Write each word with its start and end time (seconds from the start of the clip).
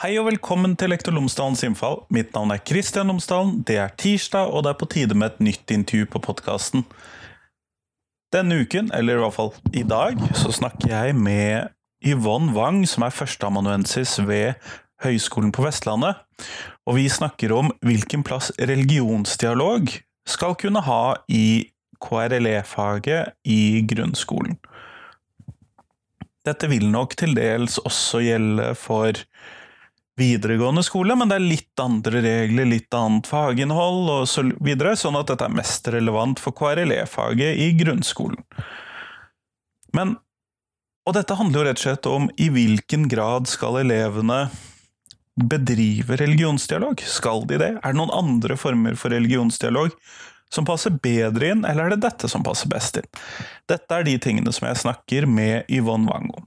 Hei 0.00 0.14
og 0.16 0.30
velkommen 0.30 0.78
til 0.80 0.88
Lektor 0.94 1.12
Lomsdalens 1.12 1.60
innfall. 1.60 1.98
Mitt 2.08 2.30
navn 2.32 2.54
er 2.54 2.62
Kristian 2.64 3.10
Lomsdalen. 3.10 3.58
Det 3.68 3.74
er 3.82 3.90
tirsdag, 4.00 4.48
og 4.48 4.62
det 4.64 4.70
er 4.70 4.78
på 4.80 4.86
tide 4.88 5.12
med 5.12 5.34
et 5.34 5.42
nytt 5.44 5.74
intervju 5.74 6.06
på 6.14 6.22
podkasten. 6.24 6.86
Denne 8.32 8.62
uken, 8.62 8.88
eller 8.96 9.18
i 9.18 9.20
hvert 9.20 9.36
fall 9.36 9.52
i 9.76 9.82
dag, 9.84 10.16
så 10.40 10.54
snakker 10.56 10.88
jeg 10.88 11.18
med 11.20 11.68
Yvonne 12.00 12.54
Wang, 12.56 12.80
som 12.88 13.04
er 13.04 13.12
førsteamanuensis 13.12 14.14
ved 14.24 14.56
Høgskolen 15.04 15.52
på 15.52 15.66
Vestlandet. 15.68 16.24
Og 16.88 16.96
vi 16.96 17.04
snakker 17.12 17.52
om 17.58 17.68
hvilken 17.84 18.24
plass 18.24 18.48
religionsdialog 18.56 19.92
skal 20.24 20.56
kunne 20.64 20.80
ha 20.88 21.04
i 21.28 21.68
KRLE-faget 22.00 23.36
i 23.44 23.84
grunnskolen. 23.84 24.56
Dette 26.48 26.72
vil 26.72 26.88
nok 26.88 27.20
til 27.20 27.36
dels 27.36 27.76
også 27.84 28.24
gjelde 28.24 28.72
for 28.80 29.26
videregående 30.20 30.84
skole, 30.86 31.16
men 31.16 31.30
det 31.32 31.40
er 31.40 31.46
litt 31.48 31.82
andre 31.82 32.20
regler, 32.24 32.68
litt 32.68 32.94
annet 32.94 33.26
faginnhold 33.30 34.10
og 34.12 34.28
så 34.28 34.44
videre, 34.60 34.92
sånn 35.00 35.16
at 35.18 35.32
dette 35.32 35.48
er 35.48 35.56
mest 35.56 35.88
relevant 35.90 36.42
for 36.42 36.54
KRLE-faget 36.56 37.58
i 37.64 37.70
grunnskolen. 37.80 38.44
Men 39.96 40.18
Og 41.08 41.14
dette 41.16 41.34
handler 41.34 41.58
jo 41.58 41.64
rett 41.66 41.80
og 41.80 41.82
slett 41.82 42.06
om 42.06 42.26
i 42.38 42.50
hvilken 42.52 43.08
grad 43.10 43.48
skal 43.48 43.80
elevene 43.80 44.44
bedrive 45.40 46.18
religionsdialog? 46.20 47.00
Skal 47.00 47.46
de 47.48 47.58
det? 47.60 47.70
Er 47.80 47.94
det 47.94 47.98
noen 47.98 48.12
andre 48.14 48.56
former 48.60 48.94
for 49.00 49.10
religionsdialog 49.14 49.94
som 50.52 50.66
passer 50.68 50.92
bedre 51.02 51.52
inn, 51.54 51.64
eller 51.64 51.88
er 51.88 51.94
det 51.94 52.04
dette 52.04 52.28
som 52.30 52.44
passer 52.46 52.70
best 52.70 53.00
inn? 53.00 53.08
Dette 53.70 53.96
er 53.96 54.06
de 54.06 54.16
tingene 54.22 54.52
som 54.54 54.68
jeg 54.68 54.82
snakker 54.82 55.26
med 55.30 55.70
Yvonne 55.72 56.10
Wang 56.10 56.30
om. 56.36 56.46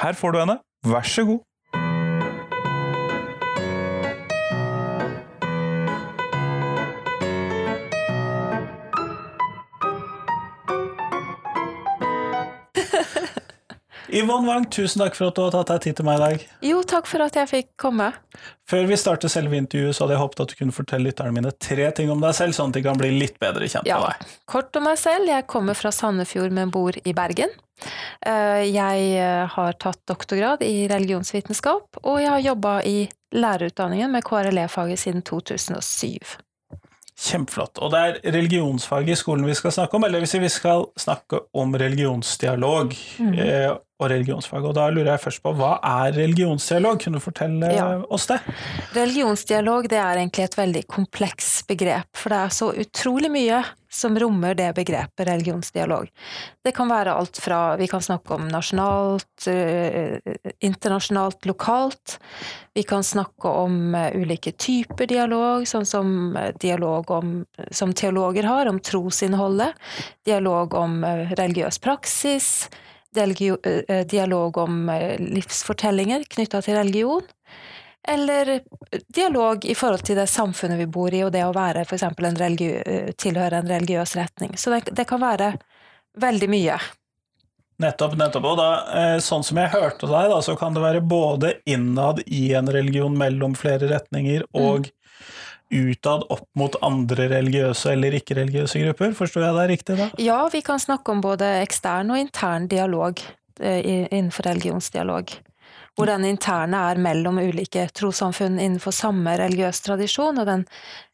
Her 0.00 0.16
får 0.18 0.34
du 0.34 0.40
henne, 0.40 0.58
vær 0.86 1.06
så 1.06 1.26
god. 1.28 1.42
Yvonne 14.14 14.46
Wang, 14.46 14.66
tusen 14.70 15.00
takk 15.02 15.16
for 15.18 15.26
at 15.32 15.34
du 15.34 15.42
har 15.42 15.50
tatt 15.56 15.70
deg 15.72 15.80
tid 15.88 15.96
til 15.98 16.06
meg 16.06 16.20
i 16.20 16.22
dag. 16.22 16.42
Jo, 16.62 16.82
takk 16.86 17.08
for 17.10 17.24
at 17.24 17.34
jeg 17.34 17.48
fikk 17.50 17.68
komme. 17.82 18.12
Før 18.70 18.84
vi 18.86 18.98
starter 19.00 19.32
selve 19.32 19.58
intervjuet, 19.58 19.96
så 19.96 20.04
hadde 20.04 20.14
jeg 20.14 20.22
håpet 20.22 20.42
at 20.44 20.52
du 20.52 20.54
kunne 20.60 20.76
fortelle 20.76 21.08
lytterne 21.08 21.34
mine 21.34 21.50
tre 21.58 21.88
ting 21.98 22.12
om 22.14 22.22
deg 22.22 22.36
selv, 22.38 22.54
sånn 22.54 22.70
at 22.70 22.78
de 22.78 22.84
kan 22.86 23.00
bli 23.00 23.10
litt 23.18 23.40
bedre 23.42 23.66
kjent 23.66 23.88
Ja, 23.90 23.98
med 24.04 24.14
deg. 24.14 24.36
kort 24.46 24.78
om 24.78 24.86
meg 24.86 25.00
selv. 25.02 25.26
Jeg 25.32 25.48
kommer 25.50 25.74
fra 25.74 25.90
Sandefjord, 25.90 26.54
men 26.54 26.70
bor 26.70 26.94
i 27.02 27.12
Bergen. 27.16 27.50
Eh, 28.24 28.62
Jeg 28.70 29.10
eh, 29.18 29.46
har 29.56 29.72
tatt 29.82 29.98
doktorgrad 30.06 30.62
i 30.62 30.86
religionsvitenskap, 30.88 31.98
og 32.04 32.20
jeg 32.22 32.30
har 32.30 32.38
jobba 32.52 32.78
i 32.86 33.08
lærerutdanningen 33.34 34.12
med 34.14 34.22
KRLE-faget 34.22 34.98
siden 35.08 35.22
2007. 35.26 36.36
Kjempeflott. 37.14 37.78
Og 37.82 37.90
det 37.94 37.98
er 37.98 38.32
religionsfaget 38.34 39.12
i 39.14 39.18
skolen 39.18 39.46
vi 39.46 39.54
skal 39.54 39.70
snakke 39.74 39.94
om, 39.98 40.04
eller 40.06 40.22
hvis 40.22 40.34
vi 40.38 40.48
skal 40.50 40.86
snakke 40.98 41.40
om 41.54 41.74
religionsdialog 41.78 42.94
Mhm. 43.18 43.78
Og 44.02 44.10
religionsfag. 44.10 44.64
Og 44.66 44.74
da 44.76 44.88
lurer 44.90 45.12
jeg 45.14 45.22
først 45.28 45.42
på, 45.44 45.52
hva 45.54 45.76
er 45.78 46.16
religionsdialog? 46.16 46.98
Kunne 47.02 47.20
du 47.20 47.24
fortelle 47.24 47.70
Ja. 47.74 48.02
oss 48.10 48.26
det? 48.26 48.40
Religionsdialog 48.94 49.88
det 49.88 49.98
er 49.98 50.18
egentlig 50.18 50.44
et 50.44 50.56
veldig 50.58 50.86
kompleks 50.86 51.62
begrep, 51.68 52.08
for 52.16 52.30
det 52.30 52.38
er 52.38 52.48
så 52.48 52.72
utrolig 52.74 53.30
mye 53.30 53.64
som 53.94 54.18
rommer 54.18 54.56
det 54.58 54.74
begrepet 54.74 55.28
religionsdialog. 55.28 56.08
Det 56.64 56.72
kan 56.74 56.88
være 56.88 57.14
alt 57.14 57.38
fra 57.38 57.76
Vi 57.76 57.86
kan 57.86 58.00
snakke 58.00 58.34
om 58.34 58.48
nasjonalt, 58.48 59.46
eh, 59.46 60.18
internasjonalt, 60.60 61.46
lokalt. 61.46 62.18
Vi 62.74 62.82
kan 62.82 63.02
snakke 63.02 63.46
om 63.46 63.94
eh, 63.94 64.10
ulike 64.16 64.52
typer 64.52 65.06
dialog, 65.06 65.62
sånn 65.62 65.86
som 65.86 66.36
eh, 66.36 66.50
dialog 66.58 67.10
om, 67.10 67.44
som 67.70 67.92
teologer 67.94 68.42
har, 68.42 68.66
om 68.66 68.80
trosinnholdet. 68.80 69.74
Dialog 70.26 70.74
om 70.74 71.04
religiøs 71.36 71.78
praksis. 71.78 72.68
Deligio, 73.14 73.58
eh, 73.64 74.02
dialog 74.06 74.58
om 74.64 74.88
eh, 74.92 75.14
livsfortellinger 75.20 76.26
knytta 76.36 76.62
til 76.62 76.78
religion. 76.80 77.22
Eller 78.08 78.58
dialog 79.08 79.64
i 79.64 79.74
forhold 79.74 80.04
til 80.04 80.18
det 80.20 80.26
samfunnet 80.28 80.76
vi 80.82 80.86
bor 80.92 81.14
i, 81.14 81.22
og 81.24 81.32
det 81.32 81.40
å 81.46 81.54
være 81.56 81.86
for 81.88 81.96
en 82.04 83.14
tilhøre 83.16 83.62
en 83.62 83.70
religiøs 83.70 84.12
retning. 84.18 84.58
Så 84.60 84.74
det, 84.74 84.92
det 84.92 85.06
kan 85.08 85.22
være 85.22 85.54
veldig 86.20 86.50
mye. 86.52 86.76
Nettopp, 87.82 88.14
nettopp. 88.18 88.44
Og 88.46 88.58
da, 88.58 88.68
eh, 88.94 89.16
sånn 89.24 89.42
som 89.42 89.58
jeg 89.58 89.72
hørte 89.72 90.06
deg, 90.06 90.28
da, 90.30 90.40
så 90.42 90.54
kan 90.58 90.76
det 90.76 90.84
være 90.84 91.00
både 91.02 91.56
innad 91.66 92.22
i 92.26 92.52
en 92.54 92.70
religion 92.70 93.16
mellom 93.18 93.56
flere 93.58 93.88
retninger, 93.90 94.46
og 94.54 94.90
utad 95.74 96.26
opp 96.32 96.46
mot 96.58 96.76
andre 96.84 97.28
religiøse 97.32 97.92
eller 97.92 98.16
ikke-religiøse 98.20 98.82
grupper. 98.84 99.16
Forstår 99.18 99.48
jeg 99.48 99.56
deg 99.58 99.72
riktig 99.72 99.96
da? 100.00 100.10
Ja, 100.22 100.38
vi 100.52 100.62
kan 100.66 100.82
snakke 100.82 101.14
om 101.14 101.22
både 101.24 101.48
ekstern 101.62 102.12
og 102.14 102.20
intern 102.20 102.68
dialog 102.70 103.20
eh, 103.60 104.06
innenfor 104.06 104.48
religionsdialog. 104.50 105.34
Hvor 105.94 106.10
den 106.10 106.24
interne 106.26 106.80
er 106.90 106.98
mellom 106.98 107.38
ulike 107.38 107.86
trossamfunn 107.94 108.58
innenfor 108.58 108.94
samme 108.94 109.36
religiøs 109.38 109.78
tradisjon, 109.84 110.40
og 110.42 110.48
den 110.48 110.64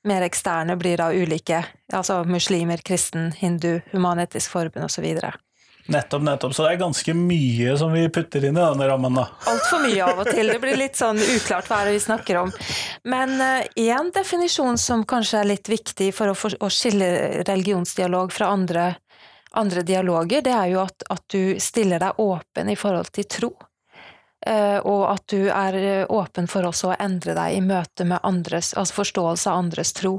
mer 0.08 0.24
eksterne 0.24 0.78
blir 0.80 0.96
da 1.02 1.10
ulike, 1.12 1.60
altså 1.92 2.22
muslimer, 2.24 2.80
kristen, 2.80 3.28
hindu, 3.36 3.82
human-etisk 3.92 4.54
forbund 4.54 4.88
osv. 4.88 5.10
Nettopp, 5.86 6.22
nettopp. 6.22 6.54
Så 6.54 6.64
det 6.64 6.74
er 6.74 6.82
ganske 6.82 7.14
mye 7.16 7.76
som 7.80 7.94
vi 7.94 8.04
putter 8.12 8.44
inn 8.46 8.58
i 8.58 8.60
denne 8.60 8.88
rammen, 8.90 9.16
da. 9.16 9.26
Altfor 9.50 9.82
mye 9.84 10.04
av 10.06 10.20
og 10.22 10.28
til. 10.30 10.52
Det 10.52 10.60
blir 10.62 10.78
litt 10.78 10.98
sånn 10.98 11.18
uklart 11.18 11.70
hva 11.70 11.80
er 11.80 11.90
det 11.90 11.96
vi 11.96 12.02
snakker 12.04 12.40
om. 12.42 12.52
Men 13.10 13.40
én 13.40 14.12
definisjon 14.14 14.78
som 14.78 15.06
kanskje 15.08 15.40
er 15.40 15.50
litt 15.50 15.70
viktig 15.70 16.12
for 16.14 16.32
å, 16.32 16.36
for 16.38 16.54
å 16.60 16.70
skille 16.70 17.42
religionsdialog 17.48 18.30
fra 18.34 18.52
andre, 18.54 18.92
andre 19.58 19.82
dialoger, 19.86 20.44
det 20.46 20.54
er 20.54 20.70
jo 20.74 20.84
at, 20.84 21.08
at 21.10 21.26
du 21.32 21.58
stiller 21.58 22.02
deg 22.02 22.22
åpen 22.22 22.70
i 22.70 22.78
forhold 22.78 23.10
til 23.16 23.28
tro. 23.30 23.52
Uh, 24.40 24.80
og 24.88 25.02
at 25.10 25.26
du 25.28 25.50
er 25.52 25.76
eh, 25.76 26.06
åpen 26.08 26.46
for 26.48 26.64
også 26.64 26.88
å 26.88 26.94
endre 26.96 27.34
deg 27.36 27.58
i 27.58 27.60
møte 27.60 28.06
med 28.08 28.24
andres, 28.24 28.70
altså 28.72 29.02
forståelse 29.02 29.50
av 29.52 29.58
andres 29.60 29.92
tro. 29.92 30.14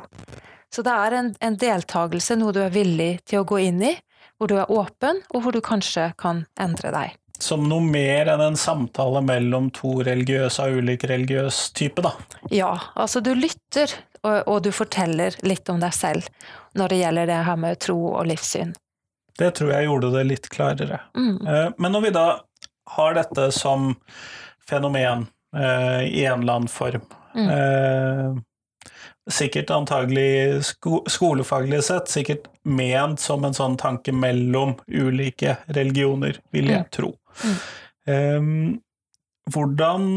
Så 0.69 0.85
det 0.85 0.93
er 0.93 1.15
en, 1.17 1.31
en 1.41 1.57
deltakelse, 1.57 2.37
noe 2.37 2.53
du 2.53 2.61
er 2.61 2.69
villig 2.69 3.15
til 3.25 3.41
å 3.41 3.47
gå 3.49 3.57
inn 3.65 3.81
i, 3.81 3.95
hvor 4.41 4.49
du 4.49 4.55
er 4.57 4.71
åpen, 4.73 5.19
og 5.29 5.43
hvor 5.45 5.53
du 5.53 5.61
kanskje 5.61 6.07
kan 6.17 6.47
endre 6.59 6.89
deg. 6.95 7.17
Som 7.41 7.67
noe 7.69 7.81
mer 7.85 8.29
enn 8.33 8.41
en 8.41 8.57
samtale 8.57 9.21
mellom 9.25 9.67
to 9.73 9.99
religiøse 10.05 10.61
av 10.65 10.73
ulik 10.81 11.05
religiøs 11.09 11.67
type, 11.77 12.01
da. 12.01 12.15
Ja, 12.53 12.71
altså 12.97 13.21
du 13.21 13.31
lytter, 13.37 13.93
og, 14.25 14.41
og 14.49 14.59
du 14.65 14.71
forteller 14.73 15.37
litt 15.45 15.69
om 15.69 15.79
deg 15.81 15.93
selv 15.93 16.25
når 16.77 16.89
det 16.93 16.99
gjelder 17.03 17.29
det 17.29 17.39
her 17.45 17.61
med 17.61 17.79
tro 17.85 17.97
og 18.15 18.25
livssyn. 18.29 18.73
Det 19.37 19.53
tror 19.57 19.71
jeg 19.73 19.87
gjorde 19.87 20.11
det 20.17 20.25
litt 20.29 20.49
klarere. 20.53 20.99
Mm. 21.17 21.37
Eh, 21.47 21.69
Men 21.77 21.95
når 21.95 22.01
vi 22.07 22.13
da 22.17 22.25
har 22.97 23.17
dette 23.17 23.47
som 23.55 23.91
fenomen 24.69 25.27
eh, 25.55 26.01
i 26.09 26.25
en 26.25 26.41
eller 26.41 26.61
annen 26.61 26.71
form 26.71 27.05
Mm. 27.31 27.47
Sikkert 29.29 29.69
antagelig 29.69 30.63
sko 30.65 31.03
skolefaglig 31.07 31.83
sett, 31.85 32.09
sikkert 32.09 32.47
ment 32.65 33.19
som 33.21 33.43
en 33.45 33.53
sånn 33.53 33.77
tanke 33.77 34.11
mellom 34.11 34.75
ulike 34.89 35.57
religioner, 35.69 36.39
vil 36.51 36.65
jeg 36.71 36.81
Mm. 36.85 36.89
tro. 36.91 37.11
Mm. 37.45 37.59
Um, 38.07 38.81
hvordan 39.51 40.07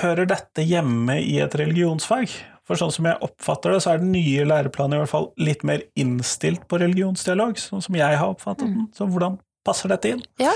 hører 0.00 0.26
dette 0.28 0.64
hjemme 0.64 1.18
i 1.20 1.38
et 1.44 1.54
religionsfag? 1.54 2.28
For 2.64 2.76
sånn 2.80 2.92
som 2.94 3.04
jeg 3.04 3.20
oppfatter 3.20 3.72
det, 3.74 3.82
så 3.84 3.92
er 3.92 3.98
den 4.00 4.12
nye 4.14 4.44
læreplanen 4.48 4.96
i 4.96 5.00
hvert 5.02 5.10
fall 5.12 5.26
litt 5.36 5.64
mer 5.68 5.82
innstilt 6.00 6.62
på 6.70 6.78
religionsdialog, 6.80 7.58
sånn 7.60 7.82
som 7.84 7.94
jeg 7.98 8.16
har 8.16 8.30
oppfattet 8.32 8.64
den. 8.64 8.86
Så 8.96 9.04
hvordan 9.10 9.36
passer 9.64 9.88
dette 9.92 10.14
inn? 10.14 10.22
Ja, 10.40 10.52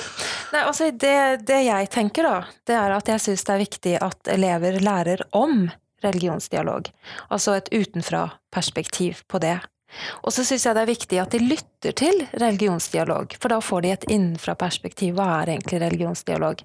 Nei, 0.50 0.62
altså 0.65 0.87
det, 0.97 1.44
det 1.44 1.59
jeg 1.67 1.91
tenker 1.93 2.25
da, 2.25 2.37
det 2.65 2.75
er 2.75 2.94
at 2.97 3.09
jeg 3.12 3.21
syns 3.21 3.44
det 3.44 3.53
er 3.53 3.61
viktig 3.61 3.93
at 4.00 4.31
elever 4.32 4.79
lærer 4.81 5.21
om 5.37 5.67
religionsdialog. 6.05 6.91
Altså 7.29 7.56
et 7.59 7.73
utenfra-perspektiv 7.73 9.25
på 9.29 9.41
det. 9.43 9.59
Og 10.23 10.33
så 10.35 10.45
syns 10.45 10.67
jeg 10.67 10.77
det 10.77 10.83
er 10.85 10.91
viktig 10.91 11.21
at 11.23 11.35
de 11.35 11.43
lytter 11.43 11.95
til 11.97 12.25
religionsdialog, 12.37 13.37
for 13.41 13.53
da 13.53 13.61
får 13.65 13.85
de 13.85 13.93
et 13.95 14.11
innenfra-perspektiv. 14.17 15.15
Hva 15.17 15.29
er 15.41 15.55
egentlig 15.55 15.81
religionsdialog? 15.85 16.65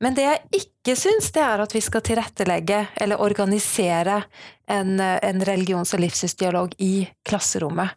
Men 0.00 0.16
det 0.16 0.24
jeg 0.24 0.62
ikke 0.62 0.96
syns, 0.96 1.28
det 1.34 1.44
er 1.44 1.60
at 1.62 1.74
vi 1.76 1.82
skal 1.84 2.04
tilrettelegge 2.04 2.86
eller 2.96 3.20
organisere 3.22 4.22
en, 4.66 4.98
en 5.00 5.44
religions- 5.44 5.92
og 5.94 6.02
livssynsdialog 6.02 6.74
i 6.82 7.06
klasserommet. 7.26 7.94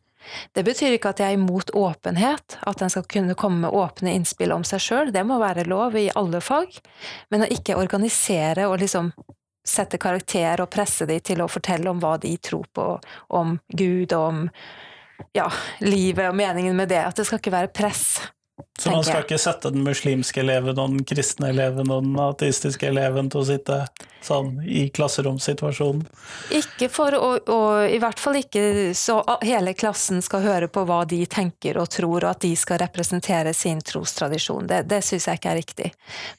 Det 0.54 0.66
betyr 0.68 0.98
ikke 0.98 1.14
at 1.14 1.22
jeg 1.24 1.34
er 1.34 1.40
imot 1.40 1.72
åpenhet, 1.74 2.60
at 2.68 2.82
en 2.84 2.92
skal 2.92 3.08
kunne 3.10 3.38
komme 3.40 3.64
med 3.64 3.76
åpne 3.76 4.14
innspill 4.14 4.52
om 4.54 4.66
seg 4.68 4.84
sjøl, 4.84 5.14
det 5.16 5.24
må 5.26 5.40
være 5.42 5.64
lov 5.70 5.96
i 5.98 6.10
alle 6.20 6.42
fag, 6.44 6.76
men 7.32 7.46
å 7.46 7.50
ikke 7.50 7.80
organisere 7.80 8.68
og 8.68 8.82
liksom 8.84 9.14
sette 9.70 10.00
karakter 10.02 10.64
og 10.64 10.72
presse 10.74 11.08
de 11.10 11.20
til 11.24 11.44
å 11.44 11.50
fortelle 11.52 11.92
om 11.92 12.02
hva 12.02 12.16
de 12.22 12.34
tror 12.42 12.68
på, 12.74 12.88
om 13.38 13.58
Gud 13.70 14.16
om 14.18 14.48
ja, 15.36 15.48
livet 15.84 16.30
og 16.30 16.38
meningen 16.40 16.76
med 16.78 16.90
det, 16.92 17.02
at 17.04 17.18
det 17.20 17.28
skal 17.28 17.42
ikke 17.42 17.56
være 17.56 17.74
press. 17.76 18.06
Så 18.80 18.94
man 18.94 19.04
skal 19.04 19.26
ikke 19.26 19.40
sette 19.42 19.74
den 19.74 19.84
muslimske 19.84 20.40
eleven 20.40 20.78
og 20.78 20.94
den 20.96 21.04
kristne 21.08 21.52
eleven 21.52 21.92
og 21.92 22.06
den 22.06 22.16
ateistiske 22.24 22.88
eleven 22.88 23.32
til 23.32 23.42
å 23.42 23.48
sitte 23.50 23.82
sånn 24.24 24.60
i 24.68 24.88
klasseromssituasjonen? 24.94 26.04
Ikke 26.56 26.90
for 26.92 27.16
å, 27.16 27.30
og 27.40 27.92
i 27.92 28.00
hvert 28.02 28.20
fall 28.20 28.40
ikke 28.40 28.92
så 28.98 29.20
hele 29.46 29.74
klassen 29.78 30.22
skal 30.24 30.44
høre 30.44 30.70
på 30.72 30.84
hva 30.88 31.02
de 31.10 31.22
tenker 31.30 31.80
og 31.80 31.90
tror, 31.94 32.24
og 32.24 32.30
at 32.32 32.44
de 32.44 32.52
skal 32.60 32.82
representere 32.84 33.54
sin 33.56 33.82
trostradisjon. 33.86 34.68
Det, 34.70 34.82
det 34.92 35.02
syns 35.08 35.30
jeg 35.30 35.40
ikke 35.40 35.54
er 35.54 35.60
riktig. 35.62 35.92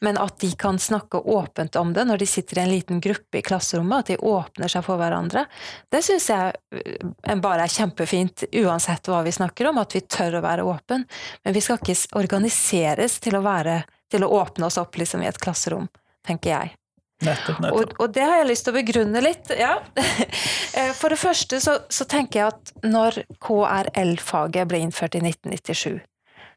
Men 0.04 0.20
at 0.20 0.38
de 0.42 0.52
kan 0.60 0.80
snakke 0.80 1.20
åpent 1.20 1.76
om 1.80 1.94
det 1.96 2.06
når 2.08 2.22
de 2.22 2.30
sitter 2.30 2.60
i 2.60 2.64
en 2.64 2.72
liten 2.72 3.02
gruppe 3.04 3.40
i 3.40 3.44
klasserommet, 3.46 4.04
at 4.04 4.12
de 4.12 4.32
åpner 4.32 4.72
seg 4.72 4.84
for 4.86 5.00
hverandre, 5.00 5.46
det 5.92 6.02
syns 6.06 6.28
jeg 6.32 6.56
eh, 6.76 7.36
bare 7.40 7.66
er 7.66 7.74
kjempefint, 7.74 8.46
uansett 8.62 9.08
hva 9.10 9.22
vi 9.26 9.34
snakker 9.34 9.70
om, 9.70 9.80
at 9.80 9.96
vi 9.96 10.04
tør 10.04 10.38
å 10.38 10.44
være 10.44 10.66
åpen. 10.68 11.06
Men 11.44 11.56
vi 11.56 11.64
skal 11.64 11.80
ikke 11.80 11.96
organiseres 12.30 13.18
til 13.22 13.36
å 13.38 13.42
være 13.44 13.82
til 14.10 14.24
å 14.26 14.30
åpne 14.40 14.66
oss 14.66 14.78
opp 14.78 14.98
liksom, 14.98 15.22
i 15.22 15.28
et 15.30 15.38
klasserom, 15.38 15.88
tenker 16.26 16.50
jeg. 16.50 16.76
Nettopp, 17.20 17.58
nettopp. 17.60 17.76
Og, 17.76 17.96
og, 18.00 18.12
det 18.14 18.24
har 18.24 18.38
jeg 18.40 18.48
lyst 18.48 18.64
til 18.66 18.72
å 18.72 18.78
begrunne 18.78 19.24
litt. 19.24 19.52
Ja. 19.58 19.78
Eh, 20.70 20.92
for 20.94 21.10
det 21.10 21.16
første 21.18 21.58
så, 21.58 21.72
så 21.90 22.04
tenker 22.06 22.38
jeg 22.38 22.52
at 22.52 22.84
når 22.86 23.16
KRL-faget 23.42 24.68
ble 24.70 24.78
innført 24.84 25.16
i 25.18 25.22
1997, 25.24 25.96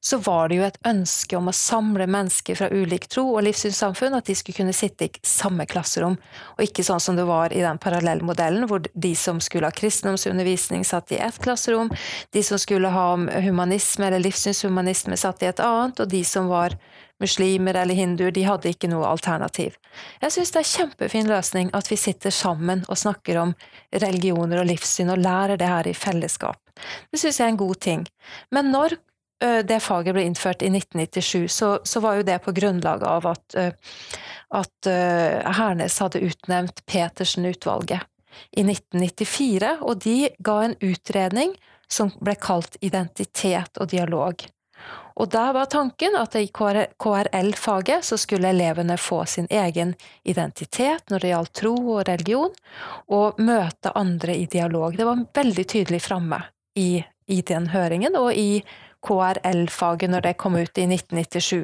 så 0.06 0.18
var 0.18 0.50
det 0.50 0.58
jo 0.58 0.66
et 0.68 0.80
ønske 0.88 1.38
om 1.38 1.48
å 1.48 1.56
samle 1.56 2.08
mennesker 2.12 2.58
fra 2.60 2.68
ulik 2.76 3.06
tro 3.08 3.24
og 3.38 3.46
livssynssamfunn, 3.46 4.18
at 4.18 4.28
de 4.28 4.36
skulle 4.36 4.58
kunne 4.58 4.76
sitte 4.76 5.08
i 5.08 5.12
samme 5.24 5.64
klasserom, 5.70 6.18
og 6.58 6.64
ikke 6.66 6.84
sånn 6.84 7.00
som 7.00 7.16
det 7.16 7.24
var 7.30 7.56
i 7.56 7.62
den 7.64 7.80
parallellmodellen, 7.80 8.68
hvor 8.68 8.84
de 8.84 9.14
som 9.16 9.40
skulle 9.40 9.70
ha 9.70 9.76
kristendomsundervisning, 9.76 10.84
satt 10.84 11.14
i 11.16 11.22
ett 11.24 11.40
klasserom, 11.44 11.92
de 12.36 12.44
som 12.44 12.60
skulle 12.60 12.92
ha 12.92 13.06
humanisme 13.46 14.10
eller 14.10 14.26
livssynshumanisme, 14.26 15.16
satt 15.18 15.46
i 15.46 15.50
et 15.54 15.64
annet, 15.64 16.04
og 16.04 16.12
de 16.12 16.24
som 16.28 16.52
var 16.52 16.76
muslimer 17.24 17.80
eller 17.80 17.96
hinduer, 17.96 18.36
de 18.36 18.44
hadde 18.44 18.74
ikke 18.74 18.90
noe 18.92 19.08
alternativ. 19.08 19.80
Jeg 20.20 20.36
syns 20.36 20.52
det 20.52 20.66
er 20.66 20.72
kjempefin 20.74 21.32
løsning 21.32 21.72
at 21.78 21.88
vi 21.88 21.96
sitter 22.02 22.34
sammen 22.36 22.84
og 22.90 23.00
snakker 23.00 23.40
om 23.40 23.56
religioner 24.04 24.60
og 24.60 24.68
livssyn, 24.68 25.16
og 25.16 25.24
lærer 25.24 25.56
det 25.62 25.72
her 25.72 25.88
i 25.88 25.96
fellesskap. 25.96 26.60
Det 27.08 27.22
syns 27.22 27.40
jeg 27.40 27.48
er 27.48 27.56
en 27.56 27.64
god 27.64 27.80
ting. 27.88 28.08
Men 28.52 28.74
når 28.76 29.00
det 29.42 29.80
faget 29.84 30.16
ble 30.16 30.24
innført 30.24 30.62
i 30.64 30.70
1997, 30.72 31.48
så, 31.52 31.70
så 31.84 32.00
var 32.00 32.20
jo 32.20 32.26
det 32.28 32.38
på 32.46 32.54
grunnlag 32.56 33.04
av 33.04 33.26
at, 33.28 33.56
at 34.56 34.90
Hernes 35.58 35.98
hadde 36.00 36.22
utnevnt 36.24 36.80
Petersen-utvalget 36.88 38.06
i 38.52 38.64
1994, 38.64 39.78
og 39.82 40.00
de 40.06 40.30
ga 40.40 40.58
en 40.64 40.76
utredning 40.80 41.56
som 41.92 42.12
ble 42.24 42.36
kalt 42.40 42.78
Identitet 42.82 43.82
og 43.82 43.92
dialog. 43.92 44.46
Og 45.14 45.30
der 45.30 45.52
var 45.54 45.70
tanken 45.70 46.16
at 46.18 46.36
i 46.40 46.48
KRL-faget 46.50 48.06
så 48.06 48.18
skulle 48.18 48.50
elevene 48.50 48.98
få 48.98 49.22
sin 49.30 49.48
egen 49.50 49.94
identitet 50.26 51.12
når 51.12 51.22
det 51.22 51.34
gjaldt 51.34 51.54
tro 51.62 51.74
og 51.96 52.08
religion, 52.10 52.56
og 53.14 53.38
møte 53.38 53.94
andre 53.94 54.36
i 54.42 54.48
dialog. 54.50 54.98
Det 54.98 55.06
var 55.06 55.26
veldig 55.38 55.68
tydelig 55.70 56.02
framme 56.02 56.42
i, 56.80 57.04
i 57.30 57.42
den 57.46 57.70
høringen 57.76 58.18
og 58.18 58.34
i 58.34 58.64
KRL-faget 59.04 60.12
når 60.14 60.28
det 60.28 60.38
kom 60.42 60.58
ut 60.58 60.78
i 60.78 60.88
1997. 60.90 61.64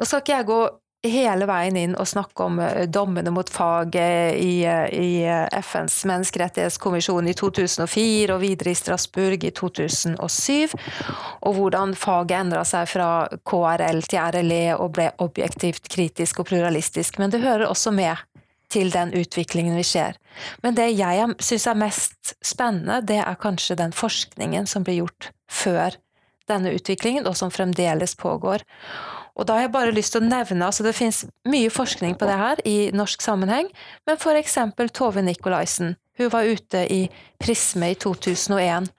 Nå 0.00 0.06
skal 0.08 0.22
ikke 0.22 0.38
jeg 0.38 0.48
gå 0.50 0.60
hele 1.08 1.46
veien 1.48 1.76
inn 1.80 1.94
og 1.96 2.08
snakke 2.08 2.44
om 2.44 2.58
eh, 2.60 2.84
dommene 2.92 3.32
mot 3.32 3.48
faget 3.48 4.36
i, 4.36 4.64
eh, 4.68 4.88
i 4.92 5.22
eh, 5.24 5.62
FNs 5.62 6.02
menneskerettighetskommisjon 6.10 7.30
i 7.30 7.34
2004 7.36 8.34
og 8.34 8.42
videre 8.42 8.74
i 8.74 8.76
Strasbourg 8.76 9.46
i 9.48 9.52
2007, 9.56 10.76
og 11.40 11.56
hvordan 11.56 11.96
faget 11.96 12.36
endra 12.42 12.66
seg 12.68 12.90
fra 12.90 13.10
KRL 13.48 14.02
til 14.10 14.36
RLE 14.36 14.76
og 14.76 14.92
ble 14.98 15.08
objektivt 15.24 15.88
kritisk 15.88 16.42
og 16.42 16.50
pluralistisk. 16.52 17.16
Men 17.20 17.32
det 17.32 17.42
hører 17.44 17.70
også 17.70 17.94
med 17.96 18.20
til 18.70 18.92
den 18.94 19.12
utviklingen 19.16 19.76
vi 19.78 19.86
ser. 19.86 20.18
Men 20.62 20.76
det 20.78 20.90
jeg 20.94 21.34
syns 21.42 21.66
er 21.66 21.78
mest 21.78 22.34
spennende, 22.44 23.00
det 23.06 23.20
er 23.22 23.40
kanskje 23.40 23.78
den 23.80 23.94
forskningen 23.96 24.68
som 24.70 24.86
ble 24.86 25.00
gjort 25.00 25.30
før 25.50 25.98
denne 26.50 26.72
utviklingen, 26.74 27.26
og 27.30 27.36
som 27.38 27.52
fremdeles 27.54 28.16
pågår. 28.18 28.64
Og 29.38 29.46
da 29.46 29.56
har 29.56 29.68
jeg 29.68 29.74
bare 29.74 29.94
lyst 29.94 30.14
til 30.14 30.24
å 30.24 30.28
nevne, 30.28 30.66
altså 30.66 30.84
Det 30.84 30.96
finnes 30.96 31.22
mye 31.48 31.70
forskning 31.70 32.16
på 32.18 32.26
det 32.28 32.38
her 32.40 32.62
i 32.66 32.90
norsk 32.94 33.22
sammenheng, 33.22 33.70
men 34.06 34.18
for 34.20 34.36
eksempel 34.36 34.90
Tove 34.90 35.22
Nikolaisen. 35.22 35.94
Hun 36.18 36.32
var 36.32 36.44
ute 36.44 36.82
i 36.92 37.04
Prisme 37.40 37.92
i 37.94 37.96
2001 37.96 38.90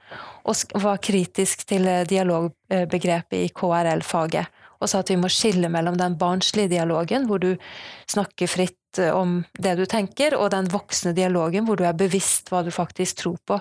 og 0.50 0.82
var 0.82 0.98
kritisk 1.04 1.68
til 1.70 1.86
dialogbegrepet 2.10 3.44
i 3.44 3.52
KRL-faget 3.54 4.61
og 4.82 4.90
sa 4.90 5.02
at 5.04 5.12
vi 5.14 5.20
må 5.22 5.30
skille 5.32 5.70
mellom 5.72 5.98
den 6.00 6.18
barnslige 6.20 6.74
dialogen, 6.74 7.28
hvor 7.30 7.42
du 7.42 7.54
snakker 8.10 8.50
fritt 8.50 9.00
eh, 9.00 9.14
om 9.14 9.42
det 9.62 9.78
du 9.80 9.86
tenker, 9.90 10.36
og 10.38 10.52
den 10.56 10.70
voksne 10.72 11.14
dialogen, 11.18 11.68
hvor 11.68 11.80
du 11.80 11.86
er 11.88 11.98
bevisst 11.98 12.52
hva 12.52 12.64
du 12.66 12.72
faktisk 12.74 13.22
tror 13.22 13.38
på. 13.48 13.60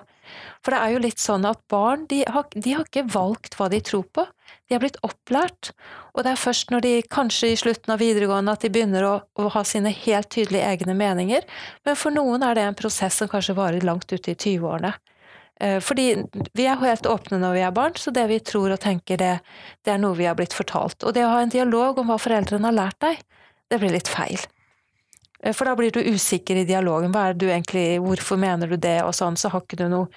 For 0.64 0.72
det 0.72 0.80
er 0.80 0.94
jo 0.94 1.02
litt 1.02 1.20
sånn 1.20 1.46
at 1.48 1.60
barn 1.70 2.06
de 2.10 2.22
har, 2.28 2.46
de 2.54 2.76
har 2.76 2.86
ikke 2.86 3.08
valgt 3.12 3.56
hva 3.58 3.68
de 3.72 3.80
tror 3.84 4.06
på, 4.14 4.24
de 4.68 4.76
har 4.76 4.82
blitt 4.82 5.00
opplært, 5.06 5.72
og 6.14 6.24
det 6.24 6.32
er 6.32 6.40
først 6.40 6.70
når 6.70 6.84
de 6.86 6.92
kanskje 7.10 7.52
i 7.52 7.58
slutten 7.58 7.94
av 7.94 8.02
videregående 8.02 8.54
at 8.54 8.64
de 8.64 8.70
begynner 8.72 9.06
å, 9.06 9.14
å 9.34 9.50
ha 9.54 9.64
sine 9.66 9.92
helt 9.94 10.30
tydelige 10.30 10.66
egne 10.66 10.94
meninger, 10.98 11.46
men 11.86 11.98
for 11.98 12.14
noen 12.14 12.46
er 12.46 12.56
det 12.56 12.66
en 12.68 12.78
prosess 12.78 13.18
som 13.20 13.30
kanskje 13.30 13.58
varer 13.58 13.86
langt 13.86 14.10
ute 14.12 14.32
i 14.32 14.38
20-årene. 14.38 14.94
Eh, 15.60 15.80
fordi 15.80 16.24
vi 16.56 16.64
er 16.66 16.80
helt 16.80 17.06
åpne 17.06 17.40
når 17.42 17.56
vi 17.56 17.64
er 17.66 17.74
barn, 17.76 17.96
så 18.00 18.12
det 18.14 18.24
vi 18.30 18.38
tror 18.40 18.72
og 18.72 18.80
tenker, 18.80 19.20
det, 19.20 19.34
det, 19.84 19.92
er 19.92 20.00
noe 20.00 20.16
vi 20.16 20.28
har 20.28 20.38
blitt 20.38 20.56
fortalt. 20.56 21.04
Og 21.04 21.12
det 21.16 21.26
å 21.26 21.34
ha 21.34 21.42
en 21.44 21.52
dialog 21.52 22.00
om 22.00 22.08
hva 22.08 22.16
foreldrene 22.20 22.70
har 22.70 22.78
lært 22.78 23.00
deg, 23.04 23.20
det 23.70 23.80
blir 23.82 23.92
litt 23.92 24.08
feil. 24.08 24.40
Eh, 25.42 25.52
for 25.52 25.68
da 25.68 25.76
blir 25.76 25.92
du 25.92 26.00
usikker 26.00 26.62
i 26.62 26.64
dialogen. 26.68 27.12
Hva 27.12 27.28
er 27.28 27.36
du 27.36 27.50
egentlig, 27.50 28.00
hvorfor 28.00 28.40
mener 28.40 28.72
du 28.72 28.78
det, 28.80 29.02
og 29.04 29.12
sånn, 29.16 29.36
så 29.36 29.52
har 29.52 29.66
ikke 29.66 29.82
du 29.82 29.86
noe 29.92 30.08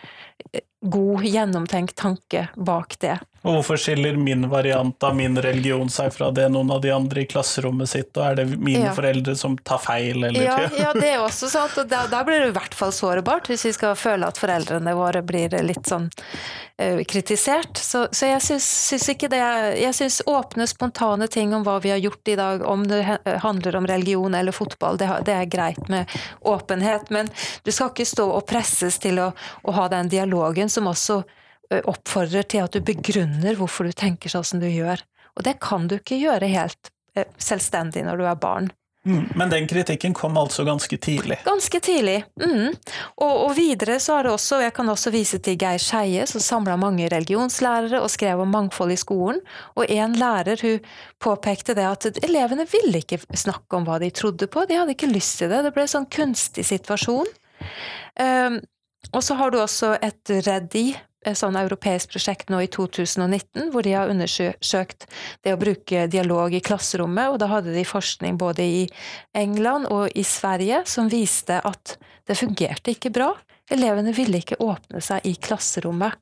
eh, 0.53 0.63
god, 0.79 1.27
gjennomtenkt 1.27 1.97
tanke 1.99 2.47
bak 2.55 2.95
det. 3.03 3.17
Og 3.43 3.57
hvorfor 3.57 3.79
skiller 3.79 4.15
min 4.15 4.47
variant 4.47 5.03
av 5.03 5.15
min 5.15 5.35
religion 5.41 5.89
seg 5.91 6.13
fra 6.15 6.29
det 6.31 6.45
noen 6.53 6.69
av 6.71 6.79
de 6.81 6.93
andre 6.95 7.25
i 7.25 7.27
klasserommet 7.27 7.89
sitt, 7.91 8.15
og 8.15 8.23
er 8.23 8.37
det 8.39 8.45
mine 8.55 8.85
ja. 8.85 8.93
foreldre 8.95 9.35
som 9.35 9.57
tar 9.67 9.81
feil, 9.83 10.23
eller? 10.23 10.45
Ja, 10.45 10.69
ja 10.79 10.93
det 10.95 11.09
er 11.09 11.23
også 11.27 11.49
sant, 11.51 11.75
og 11.81 11.89
der, 11.91 12.23
blir 12.23 12.39
det 12.39 12.53
i 12.53 12.55
hvert 12.55 12.77
fall 12.77 12.95
sårbart, 12.95 13.51
hvis 13.51 13.65
vi 13.67 13.73
skal 13.75 13.97
føle 13.99 14.29
at 14.31 14.39
foreldrene 14.39 14.95
våre 14.95 15.25
blir 15.27 15.51
litt 15.59 15.91
sånn 15.91 16.07
uh, 16.07 17.03
kritisert. 17.03 17.83
Så, 17.83 18.05
så 18.15 18.31
jeg 18.31 18.39
syns 18.47 19.09
ikke 19.11 19.27
det 19.33 19.43
Jeg 19.81 19.91
syns 19.99 20.21
åpne, 20.23 20.69
spontane 20.69 21.27
ting 21.27 21.51
om 21.51 21.67
hva 21.67 21.81
vi 21.83 21.91
har 21.91 21.99
gjort 21.99 22.31
i 22.31 22.39
dag, 22.39 22.63
om 22.63 22.87
det 22.87 23.03
handler 23.43 23.81
om 23.81 23.91
religion 23.91 24.39
eller 24.39 24.55
fotball, 24.55 24.95
det, 24.97 25.11
det 25.27 25.35
er 25.35 25.51
greit 25.51 25.91
med 25.91 26.07
åpenhet, 26.39 27.11
men 27.11 27.27
du 27.67 27.75
skal 27.75 27.91
ikke 27.91 28.07
stå 28.07 28.31
og 28.39 28.47
presses 28.47 29.03
til 29.03 29.19
å, 29.19 29.33
å 29.67 29.75
ha 29.75 29.91
den 29.91 30.15
dialogen 30.15 30.71
som 30.71 30.87
også 30.87 31.25
oppfordrer 31.89 32.45
til 32.49 32.65
at 32.65 32.75
du 32.75 32.83
begrunner 32.85 33.57
hvorfor 33.59 33.87
du 33.87 33.95
tenker 33.97 34.31
sånn 34.31 34.47
som 34.47 34.61
du 34.63 34.69
gjør. 34.69 35.01
Og 35.37 35.45
det 35.47 35.57
kan 35.63 35.87
du 35.89 35.97
ikke 35.97 36.21
gjøre 36.21 36.51
helt 36.51 36.93
selvstendig 37.41 38.05
når 38.05 38.21
du 38.21 38.25
er 38.29 38.39
barn. 38.39 38.71
Mm, 39.03 39.25
men 39.35 39.49
den 39.51 39.65
kritikken 39.67 40.13
kom 40.15 40.37
altså 40.39 40.63
ganske 40.63 40.97
tidlig? 40.97 41.35
Ganske 41.43 41.79
tidlig. 41.83 42.21
Mm. 42.39 42.71
Og, 43.19 43.33
og, 43.33 43.49
videre 43.57 43.97
så 43.99 44.15
har 44.15 44.23
det 44.23 44.31
også, 44.31 44.61
jeg 44.63 44.73
kan 44.77 44.89
også 44.89 45.11
vise 45.11 45.41
til 45.43 45.57
Geir 45.59 45.81
Skeie, 45.81 46.23
som 46.29 46.43
samla 46.43 46.77
mange 46.79 47.09
religionslærere 47.11 47.99
og 47.99 48.11
skrev 48.13 48.45
om 48.45 48.53
mangfold 48.55 48.95
i 48.95 48.99
skolen. 48.99 49.41
Og 49.75 49.91
en 49.91 50.15
lærer 50.19 50.63
hun 50.63 50.91
påpekte 51.19 51.75
det 51.75 51.87
at 51.89 52.23
elevene 52.23 52.67
ville 52.71 53.03
ikke 53.03 53.19
snakke 53.35 53.75
om 53.75 53.87
hva 53.89 53.99
de 53.99 54.13
trodde 54.15 54.47
på, 54.47 54.63
de 54.69 54.79
hadde 54.79 54.95
ikke 54.95 55.11
lyst 55.11 55.41
til 55.41 55.51
det. 55.51 55.65
Det 55.67 55.75
ble 55.75 55.83
en 55.83 55.95
sånn 55.97 56.11
kunstig 56.13 56.63
situasjon. 56.71 57.27
Um, 58.15 58.61
og 59.11 59.23
så 59.25 59.35
har 59.35 59.51
du 59.51 59.59
også 59.59 59.97
et 59.99 60.31
REDI 60.31 60.93
et 60.93 61.01
sånn 61.37 61.57
europeisk 61.59 62.11
prosjekt 62.13 62.51
nå 62.51 62.59
i 62.63 62.69
2019, 62.71 63.71
hvor 63.73 63.85
de 63.85 63.95
har 63.95 64.11
undersøkt 64.11 65.07
det 65.45 65.53
å 65.55 65.59
bruke 65.61 66.07
dialog 66.11 66.53
i 66.53 66.61
klasserommet, 66.63 67.31
og 67.31 67.39
da 67.41 67.49
hadde 67.51 67.75
de 67.75 67.85
forskning 67.87 68.37
både 68.41 68.65
i 68.65 68.83
England 69.37 69.89
og 69.93 70.11
i 70.15 70.25
Sverige 70.27 70.83
som 70.89 71.11
viste 71.11 71.61
at 71.63 71.97
det 72.27 72.37
fungerte 72.39 72.93
ikke 72.93 73.13
bra. 73.13 73.33
Elevene 73.71 74.13
ville 74.15 74.41
ikke 74.43 74.59
åpne 74.63 75.01
seg 75.03 75.25
i 75.27 75.35
klasserommet. 75.39 76.19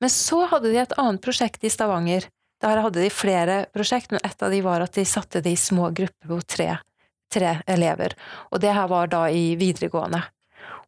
Men 0.00 0.12
så 0.12 0.44
hadde 0.50 0.70
de 0.70 0.80
et 0.80 0.96
annet 1.00 1.22
prosjekt 1.22 1.64
i 1.66 1.72
Stavanger. 1.72 2.28
Der 2.62 2.80
hadde 2.80 3.02
de 3.02 3.12
flere 3.12 3.64
prosjekt, 3.74 4.12
men 4.14 4.22
et 4.24 4.42
av 4.42 4.52
de 4.52 4.62
var 4.64 4.84
at 4.84 4.96
de 4.96 5.04
satte 5.04 5.42
det 5.44 5.52
i 5.52 5.60
små 5.60 5.90
grupper 5.90 6.30
på 6.30 6.40
tre, 6.56 6.70
tre 7.32 7.58
elever. 7.68 8.16
Og 8.50 8.62
det 8.62 8.72
her 8.72 8.88
var 8.88 9.10
da 9.12 9.26
i 9.28 9.54
videregående. 9.60 10.22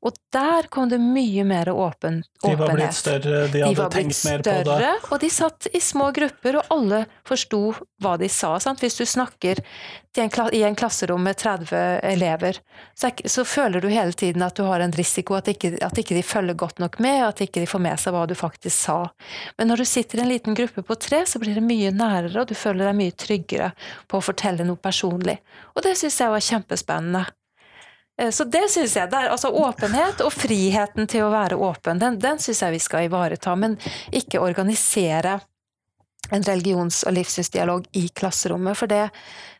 Og 0.07 0.15
der 0.31 0.69
kom 0.71 0.87
det 0.93 1.01
mye 1.03 1.43
mer 1.45 1.69
åpen, 1.73 2.21
De 2.43 2.53
var 2.57 2.71
blitt 2.77 2.95
større, 2.95 3.49
de 3.51 3.65
hadde 3.65 3.75
De 3.75 3.89
tenkt 3.91 4.21
mer 4.29 4.43
på 4.45 4.51
det. 4.53 4.61
større, 4.63 4.91
og 5.11 5.21
de 5.25 5.31
satt 5.31 5.67
i 5.75 5.81
små 5.83 6.13
grupper, 6.15 6.61
og 6.61 6.71
alle 6.75 7.01
forsto 7.27 7.63
hva 8.03 8.13
de 8.21 8.29
sa. 8.31 8.53
Sant? 8.63 8.79
Hvis 8.85 8.99
du 9.01 9.03
snakker 9.09 9.59
en 10.19 10.31
i 10.55 10.63
en 10.63 10.75
klasserom 10.75 11.23
med 11.23 11.37
30 11.39 11.77
elever, 12.03 12.61
så, 12.95 13.11
er, 13.11 13.29
så 13.29 13.45
føler 13.45 13.83
du 13.83 13.89
hele 13.91 14.13
tiden 14.13 14.43
at 14.43 14.57
du 14.59 14.65
har 14.67 14.81
en 14.81 14.95
risiko, 14.95 15.35
at 15.39 15.51
ikke, 15.51 15.77
at 15.83 15.99
ikke 15.99 16.15
de 16.15 16.23
følger 16.23 16.55
godt 16.59 16.79
nok 16.83 16.99
med, 17.03 17.23
at 17.27 17.43
ikke 17.43 17.63
de 17.63 17.71
får 17.71 17.83
med 17.83 17.99
seg 18.03 18.15
hva 18.15 18.25
du 18.27 18.35
faktisk 18.39 18.77
sa. 18.79 18.99
Men 19.59 19.71
når 19.71 19.83
du 19.83 19.89
sitter 19.91 20.19
i 20.19 20.25
en 20.27 20.31
liten 20.31 20.59
gruppe 20.59 20.83
på 20.83 20.99
tre, 20.99 21.25
så 21.27 21.43
blir 21.43 21.59
det 21.59 21.67
mye 21.67 21.91
nærere, 21.95 22.43
og 22.43 22.51
du 22.51 22.55
føler 22.59 22.87
deg 22.87 22.99
mye 22.99 23.19
tryggere 23.19 23.73
på 24.07 24.19
å 24.19 24.27
fortelle 24.31 24.67
noe 24.67 24.79
personlig. 24.79 25.39
Og 25.75 25.83
det 25.87 25.95
syns 25.99 26.19
jeg 26.23 26.35
var 26.35 26.49
kjempespennende. 26.51 27.27
Eh, 28.19 28.31
Så 28.31 28.45
det 28.45 28.71
syns 28.71 28.97
jeg. 28.97 29.11
Det 29.11 29.17
er, 29.19 29.31
altså 29.31 29.49
åpenhet 29.55 30.21
og 30.25 30.33
friheten 30.35 31.07
til 31.11 31.23
å 31.27 31.31
være 31.33 31.57
åpen, 31.57 31.99
den, 32.03 32.19
den 32.19 32.39
syns 32.43 32.63
jeg 32.63 32.75
vi 32.75 32.79
skal 32.83 33.07
ivareta. 33.09 33.55
Men 33.57 33.79
ikke 34.13 34.41
organisere 34.43 35.39
en 36.31 36.43
religions- 36.45 37.05
og 37.07 37.15
livssynsdialog 37.17 37.87
i 37.97 38.09
klasserommet. 38.09 38.77
For 38.77 38.91
det, 38.91 39.09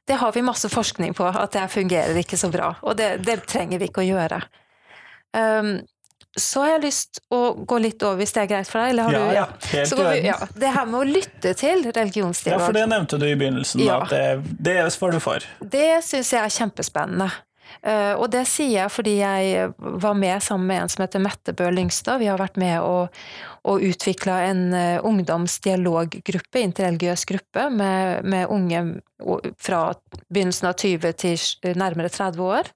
det 0.09 0.19
har 0.21 0.33
vi 0.33 0.43
masse 0.45 0.69
forskning 0.69 1.15
på, 1.17 1.29
at 1.31 1.53
det 1.53 1.69
fungerer 1.73 2.19
ikke 2.21 2.37
så 2.37 2.51
bra. 2.53 2.75
Og 2.83 2.97
det, 2.99 3.23
det 3.25 3.41
trenger 3.49 3.79
vi 3.81 3.89
ikke 3.89 4.03
å 4.05 4.09
gjøre. 4.09 4.43
Um, 5.37 5.79
så 6.39 6.61
har 6.63 6.75
jeg 6.77 6.83
lyst 6.85 7.19
å 7.35 7.39
gå 7.67 7.79
litt 7.83 8.03
over, 8.05 8.21
hvis 8.21 8.35
det 8.37 8.43
er 8.45 8.51
greit 8.51 8.69
for 8.69 8.83
deg? 8.83 8.93
Eller 8.93 9.09
har 9.09 9.13
Ja, 9.17 9.19
du, 9.25 9.35
ja, 9.35 9.47
helt 9.73 9.89
Så 9.91 9.97
vi, 9.97 10.21
ja, 10.27 10.37
det 10.55 10.71
her 10.75 10.87
med 10.87 11.01
å 11.01 11.09
lytte 11.09 11.55
til 11.59 11.83
religionsdialog 11.89 12.61
Ja, 12.61 12.67
for 12.69 12.77
det 12.77 12.85
nevnte 12.93 13.19
du 13.19 13.27
i 13.27 13.35
begynnelsen, 13.39 13.83
Ja. 13.83 14.03
at 14.05 14.13
det, 14.13 14.55
det 14.61 14.77
var 15.01 15.17
du 15.17 15.21
for. 15.25 15.45
Det 15.61 16.05
syns 16.05 16.33
jeg 16.33 16.43
er 16.45 16.53
kjempespennende. 16.53 17.31
Eh, 17.83 18.15
og 18.17 18.27
det 18.33 18.45
sier 18.51 18.75
jeg 18.83 18.93
fordi 18.93 19.15
jeg 19.21 19.69
var 19.79 20.17
med 20.19 20.43
sammen 20.45 20.71
med 20.71 20.83
en 20.83 20.93
som 20.93 21.05
heter 21.05 21.23
Mette 21.23 21.55
Bø 21.57 21.69
Lyngstad. 21.75 22.23
Vi 22.23 22.31
har 22.31 22.41
vært 22.41 22.59
med 22.61 22.81
og, 22.83 23.15
og 23.69 23.85
utvikla 23.85 24.41
en 24.49 24.63
uh, 24.73 25.07
ungdomsdialoggruppe, 25.07 26.63
interreligiøs 26.63 27.27
gruppe, 27.29 27.69
med, 27.71 28.25
med 28.25 28.49
unge 28.55 28.83
fra 29.61 29.83
begynnelsen 30.29 30.71
av 30.71 30.79
20 30.79 31.17
til 31.21 31.79
nærmere 31.79 32.11
30 32.13 32.45
år. 32.47 32.71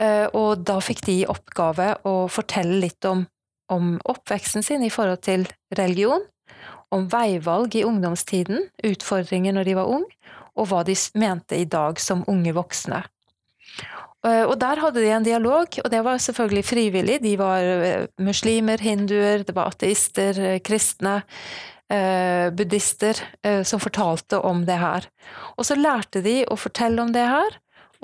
Eh, 0.00 0.26
og 0.36 0.64
da 0.64 0.78
fikk 0.82 1.04
de 1.06 1.20
i 1.20 1.28
oppgave 1.28 1.92
å 2.08 2.24
fortelle 2.32 2.80
litt 2.80 3.04
om, 3.08 3.26
om 3.72 3.96
oppveksten 4.08 4.64
sin 4.64 4.84
i 4.86 4.92
forhold 4.92 5.22
til 5.26 5.46
religion, 5.76 6.24
om 6.90 7.06
veivalg 7.12 7.76
i 7.76 7.84
ungdomstiden, 7.86 8.64
utfordringer 8.86 9.54
når 9.54 9.68
de 9.68 9.76
var 9.78 9.90
ung, 9.92 10.06
og 10.58 10.70
hva 10.70 10.82
de 10.86 10.96
mente 11.20 11.58
i 11.60 11.68
dag 11.68 12.00
som 12.02 12.24
unge 12.28 12.54
voksne. 12.56 13.04
Eh, 14.26 14.44
Og 14.44 14.58
der 14.60 14.80
hadde 14.82 15.00
de 15.00 15.12
en 15.14 15.24
dialog, 15.24 15.66
og 15.84 15.90
det 15.90 16.02
var 16.04 16.20
selvfølgelig 16.20 16.64
frivillig. 16.64 17.20
De 17.22 17.36
var 17.40 17.64
eh, 17.64 18.06
muslimer, 18.20 18.80
hinduer, 18.82 19.44
det 19.44 19.54
var 19.56 19.72
ateister, 19.72 20.38
eh, 20.38 20.60
kristne, 20.60 21.22
buddhister, 22.54 23.18
som 23.66 23.80
fortalte 23.82 24.38
om 24.46 24.60
det 24.62 24.76
her. 24.78 25.08
Og 25.58 25.66
så 25.66 25.74
lærte 25.74 26.20
de 26.22 26.44
å 26.46 26.54
fortelle 26.54 27.02
om 27.02 27.10
det 27.10 27.24
her, 27.26 27.56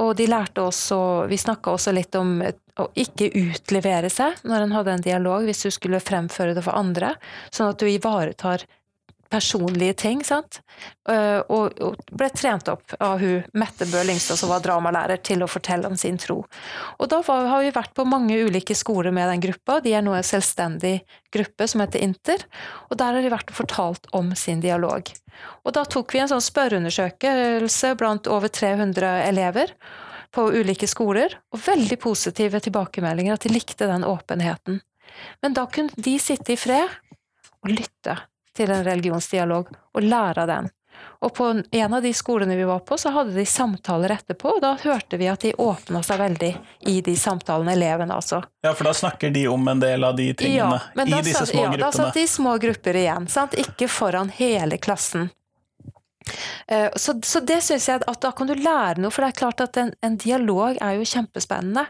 og 0.03 0.17
de 0.19 0.27
lærte 0.27 0.59
også 0.59 1.29
Vi 1.31 1.39
snakka 1.39 1.71
også 1.71 1.93
litt 1.95 2.19
om 2.19 2.41
å 2.43 2.89
ikke 2.99 3.31
utlevere 3.31 4.11
seg 4.11 4.43
når 4.43 4.65
en 4.65 4.75
hadde 4.75 4.97
en 4.97 5.07
dialog, 5.07 5.47
hvis 5.47 5.63
du 5.63 5.71
skulle 5.71 6.03
fremføre 6.03 6.57
det 6.57 6.65
for 6.67 6.75
andre, 6.75 7.15
sånn 7.55 7.71
at 7.71 7.79
du 7.79 7.87
ivaretar 7.87 8.67
personlige 9.31 9.97
ting, 10.03 10.23
sant. 10.25 10.61
Eh, 11.09 11.41
Og, 11.49 11.75
ble 12.13 12.29
trent 12.31 12.69
opp 12.69 12.95
av 13.01 13.19
hun 13.21 13.45
Mette 13.55 13.87
Bø 13.91 14.03
Lyngstad, 14.07 14.39
som 14.39 14.51
var 14.51 14.63
dramalærer, 14.65 15.21
til 15.23 15.43
å 15.43 15.51
fortelle 15.51 15.87
om 15.87 15.97
sin 15.97 16.19
tro. 16.19 16.45
Og 16.99 17.09
da 17.09 17.21
har 17.27 17.63
vi 17.63 17.71
vært 17.75 17.95
på 17.95 18.07
mange 18.07 18.37
ulike 18.37 18.75
skoler 18.75 19.13
med 19.13 19.29
den 19.31 19.41
gruppa. 19.41 19.81
De 19.81 19.93
er 19.95 20.03
nå 20.03 20.15
en 20.15 20.27
selvstendig 20.27 21.01
gruppe 21.33 21.69
som 21.69 21.81
heter 21.81 22.03
Inter, 22.03 22.43
og 22.91 22.99
der 22.99 23.15
har 23.15 23.23
de 23.23 23.33
vært 23.33 23.51
og 23.51 23.61
fortalt 23.61 24.07
om 24.13 24.35
sin 24.35 24.61
dialog. 24.61 25.11
Og 25.65 25.73
da 25.77 25.85
tok 25.85 26.15
vi 26.15 26.23
en 26.23 26.31
sånn 26.31 26.45
spørreundersøkelse 26.45 27.95
blant 27.99 28.29
over 28.33 28.49
300 28.49 29.27
elever 29.29 29.73
på 30.33 30.51
ulike 30.53 30.89
skoler, 30.89 31.39
og 31.53 31.63
veldig 31.65 31.99
positive 32.03 32.61
tilbakemeldinger, 32.61 33.37
at 33.37 33.47
de 33.47 33.53
likte 33.55 33.89
den 33.89 34.05
åpenheten. 34.05 34.81
Men 35.43 35.57
da 35.57 35.67
kunne 35.71 35.97
de 35.97 36.17
sitte 36.21 36.53
i 36.53 36.61
fred 36.61 36.91
og 37.63 37.73
lytte 37.73 38.19
til 38.57 38.73
en 38.73 38.85
religionsdialog 38.87 39.71
og 39.71 40.03
lære 40.03 40.45
av 40.45 40.51
den. 40.51 40.73
Og 41.21 41.33
på 41.35 41.63
en 41.71 41.95
av 41.95 42.03
de 42.03 42.13
skolene 42.15 42.57
vi 42.57 42.65
var 42.65 42.79
på, 42.79 42.97
så 42.99 43.11
hadde 43.13 43.35
de 43.37 43.45
samtaler 43.49 44.13
etterpå, 44.17 44.57
og 44.57 44.61
da 44.65 44.75
hørte 44.81 45.19
vi 45.21 45.29
at 45.29 45.45
de 45.45 45.53
åpna 45.61 46.03
seg 46.05 46.21
veldig 46.21 46.51
i 46.93 46.99
de 47.05 47.15
samtalene, 47.21 47.73
elevene 47.77 48.17
altså. 48.17 48.43
Ja, 48.65 48.75
for 48.77 48.89
da 48.89 48.95
snakker 48.97 49.33
de 49.33 49.47
om 49.49 49.69
en 49.69 49.81
del 49.81 50.05
av 50.05 50.17
de 50.17 50.31
tingene 50.37 50.81
ja, 50.81 51.07
i 51.07 51.23
disse 51.25 51.47
små 51.47 51.67
små 51.67 51.73
ja, 51.73 51.81
Da 51.85 51.93
satt 51.93 52.15
de 52.17 52.25
i 52.25 52.31
små 52.31 52.57
grupper 52.61 53.01
igjen, 53.01 53.29
sant? 53.33 53.57
ikke 53.61 53.89
foran 53.93 54.33
hele 54.37 54.81
klassen. 54.81 55.31
Eh, 56.69 56.91
Så, 56.97 57.21
så 57.23 57.41
det 57.41 57.61
syns 57.65 57.89
jeg 57.89 58.03
at 58.07 58.21
da 58.23 58.33
kan 58.37 58.49
du 58.51 58.55
lære 58.55 59.01
noe, 59.01 59.13
for 59.15 59.25
det 59.25 59.33
er 59.33 59.41
klart 59.41 59.63
at 59.65 59.77
en, 59.81 59.93
en 60.03 60.17
dialog 60.21 60.77
er 60.81 60.99
jo 60.99 61.07
kjempespennende. 61.07 61.87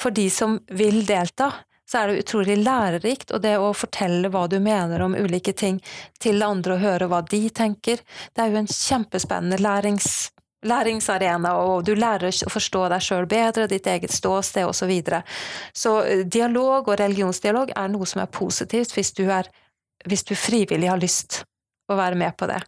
For 0.00 0.14
de 0.14 0.28
som 0.30 0.58
vil 0.70 1.04
delta, 1.06 1.52
så 1.90 2.00
er 2.00 2.10
det 2.10 2.24
utrolig 2.24 2.56
lærerikt, 2.62 3.32
og 3.34 3.42
det 3.44 3.56
å 3.60 3.72
fortelle 3.76 4.30
hva 4.32 4.46
du 4.48 4.58
mener 4.62 5.02
om 5.04 5.16
ulike 5.16 5.52
ting 5.52 5.80
til 6.22 6.42
andre 6.42 6.78
og 6.78 6.84
høre 6.84 7.08
hva 7.10 7.20
de 7.28 7.42
tenker, 7.52 8.00
det 8.32 8.44
er 8.44 8.52
jo 8.52 8.62
en 8.62 8.70
kjempespennende 8.70 9.60
lærings, 9.60 10.30
læringsarena, 10.64 11.54
og 11.60 11.84
du 11.84 11.92
lærer 11.94 12.32
å 12.32 12.52
forstå 12.52 12.86
deg 12.92 13.04
sjøl 13.04 13.28
bedre, 13.28 13.68
ditt 13.68 13.86
eget 13.86 14.12
ståsted 14.12 14.64
osv. 14.64 14.78
Så, 14.84 14.88
videre. 14.88 15.22
så 15.72 15.98
eh, 16.04 16.24
dialog 16.24 16.88
og 16.88 16.98
religionsdialog 17.00 17.72
er 17.76 17.92
noe 17.92 18.08
som 18.08 18.22
er 18.24 18.32
positivt 18.32 18.96
hvis 18.96 19.12
du, 19.16 19.26
er, 19.32 19.48
hvis 20.08 20.24
du 20.24 20.34
frivillig 20.36 20.88
har 20.90 21.00
lyst 21.00 21.42
å 21.88 21.98
være 22.00 22.16
med 22.16 22.36
på 22.36 22.48
det. 22.48 22.62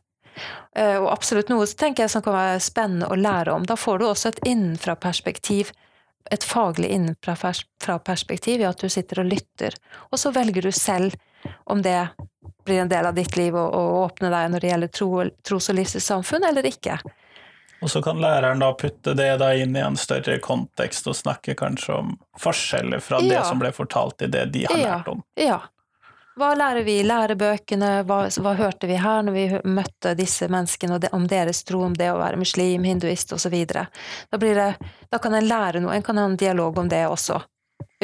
Eh, 0.76 0.96
Og 1.00 1.08
absolutt 1.12 1.50
noe 1.52 1.66
tenker 1.66 2.04
jeg 2.04 2.12
som 2.12 2.24
kan 2.24 2.36
være 2.36 2.62
spennende 2.64 3.08
å 3.08 3.16
lære 3.16 3.52
om. 3.56 3.64
Da 3.64 3.76
får 3.80 3.98
du 3.98 4.06
også 4.10 4.32
et 4.32 4.42
innenfra-perspektiv, 4.52 5.72
et 6.30 6.44
faglig 6.44 6.88
innenfra-perspektiv 6.96 8.60
i 8.60 8.68
at 8.68 8.80
du 8.82 8.88
sitter 8.92 9.22
og 9.22 9.30
lytter. 9.30 9.76
Og 10.10 10.18
så 10.18 10.32
velger 10.34 10.62
du 10.66 10.72
selv 10.72 11.14
om 11.70 11.82
det 11.82 12.08
blir 12.66 12.80
en 12.82 12.90
del 12.90 13.06
av 13.06 13.14
ditt 13.14 13.36
liv 13.38 13.54
å, 13.54 13.62
å 13.70 13.84
åpne 14.04 14.30
deg 14.32 14.50
når 14.50 14.64
det 14.64 14.72
gjelder 14.72 14.92
tro, 14.94 15.10
tros- 15.46 15.70
og 15.70 15.78
livssynssamfunn, 15.78 16.48
eller 16.48 16.66
ikke. 16.66 16.98
Og 17.84 17.90
så 17.92 18.00
kan 18.02 18.18
læreren 18.18 18.62
da 18.62 18.72
putte 18.74 19.12
det 19.14 19.28
da 19.38 19.50
inn 19.54 19.76
i 19.76 19.82
en 19.84 19.98
større 20.00 20.38
kontekst 20.42 21.06
og 21.10 21.16
snakke 21.18 21.54
kanskje 21.58 21.92
om 22.00 22.14
forskjeller 22.40 23.02
fra 23.04 23.20
det 23.20 23.42
som 23.46 23.60
ble 23.60 23.70
fortalt 23.76 24.24
i 24.24 24.30
det 24.32 24.46
de 24.54 24.64
har 24.66 24.78
Ja. 24.80 24.94
lært 24.96 25.10
om. 25.12 25.22
Ja. 25.36 25.60
Hva 26.36 26.50
lærer 26.52 26.84
vi 26.84 26.98
i 27.00 27.04
lærebøkene, 27.06 28.02
hva, 28.04 28.18
hva 28.28 28.52
hørte 28.58 28.88
vi 28.90 28.98
her 29.00 29.22
når 29.24 29.32
vi 29.32 29.44
møtte 29.72 30.12
disse 30.18 30.50
menneskene 30.52 30.98
og 30.98 31.00
det, 31.00 31.08
om 31.16 31.24
deres 31.30 31.62
tro, 31.64 31.80
om 31.86 31.94
det 31.96 32.10
å 32.12 32.18
være 32.20 32.36
muslim, 32.36 32.84
hinduist 32.84 33.32
osv. 33.32 33.54
Da, 33.72 33.86
blir 34.36 34.58
det, 34.58 34.66
da 35.08 35.20
kan 35.22 35.32
en 35.32 35.48
lære 35.48 35.80
noe, 35.80 35.94
en 35.96 36.04
kan 36.04 36.20
ha 36.20 36.26
en 36.28 36.36
dialog 36.36 36.76
om 36.82 36.90
det 36.92 37.06
også, 37.08 37.40